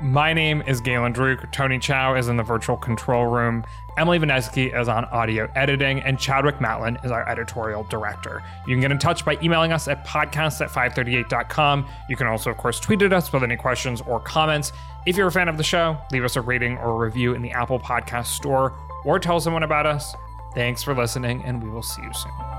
My 0.00 0.32
name 0.32 0.62
is 0.62 0.80
Galen 0.80 1.12
Druk. 1.12 1.50
Tony 1.50 1.80
Chow 1.80 2.14
is 2.14 2.28
in 2.28 2.36
the 2.36 2.42
virtual 2.44 2.76
control 2.76 3.26
room. 3.26 3.64
Emily 3.96 4.20
Vanesky 4.20 4.78
is 4.80 4.88
on 4.88 5.04
audio 5.06 5.50
editing, 5.56 6.00
and 6.02 6.16
Chadwick 6.16 6.60
Matlin 6.60 7.04
is 7.04 7.10
our 7.10 7.28
editorial 7.28 7.82
director. 7.82 8.40
You 8.64 8.74
can 8.74 8.80
get 8.80 8.92
in 8.92 8.98
touch 9.00 9.24
by 9.24 9.36
emailing 9.42 9.72
us 9.72 9.88
at 9.88 10.06
podcast 10.06 10.60
at 10.60 10.70
538.com. 10.70 11.84
You 12.08 12.14
can 12.14 12.28
also, 12.28 12.48
of 12.48 12.58
course, 12.58 12.78
tweet 12.78 13.02
at 13.02 13.12
us 13.12 13.32
with 13.32 13.42
any 13.42 13.56
questions 13.56 14.00
or 14.02 14.20
comments. 14.20 14.72
If 15.04 15.16
you're 15.16 15.26
a 15.26 15.32
fan 15.32 15.48
of 15.48 15.56
the 15.56 15.64
show, 15.64 15.98
leave 16.12 16.22
us 16.22 16.36
a 16.36 16.42
rating 16.42 16.78
or 16.78 16.90
a 16.90 16.96
review 16.96 17.34
in 17.34 17.42
the 17.42 17.50
Apple 17.50 17.80
Podcast 17.80 18.26
Store 18.26 18.74
or 19.04 19.18
tell 19.18 19.40
someone 19.40 19.64
about 19.64 19.84
us. 19.84 20.14
Thanks 20.54 20.80
for 20.80 20.94
listening, 20.94 21.42
and 21.42 21.60
we 21.60 21.70
will 21.70 21.82
see 21.82 22.02
you 22.02 22.12
soon. 22.12 22.57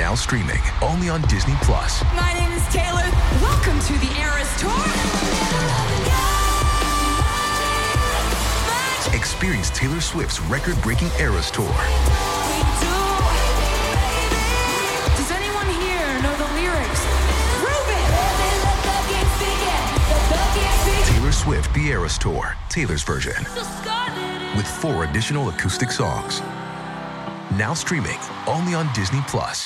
Now 0.00 0.14
streaming 0.14 0.62
only 0.80 1.10
on 1.10 1.20
Disney 1.28 1.52
Plus. 1.60 2.02
My 2.16 2.32
name 2.32 2.50
is 2.52 2.66
Taylor. 2.72 3.04
Welcome 3.42 3.78
to 3.80 3.92
the 4.00 4.08
Eras 4.18 4.48
Tour. 4.58 4.72
Experience 9.14 9.68
Taylor 9.68 10.00
Swift's 10.00 10.40
record-breaking 10.40 11.10
Eras 11.20 11.50
Tour. 11.50 11.68
Does 15.18 15.30
anyone 15.32 15.68
here 15.84 16.22
know 16.22 16.34
the 16.34 16.48
lyrics? 16.56 17.04
Taylor 21.10 21.32
Swift 21.32 21.74
The 21.74 21.88
Eras 21.88 22.16
Tour, 22.16 22.56
Taylor's 22.70 23.02
version. 23.02 23.44
With 24.56 24.66
four 24.66 25.04
additional 25.04 25.50
acoustic 25.50 25.92
songs. 25.92 26.40
Now 27.58 27.74
streaming 27.74 28.18
only 28.46 28.74
on 28.74 28.88
Disney 28.94 29.20
Plus. 29.26 29.58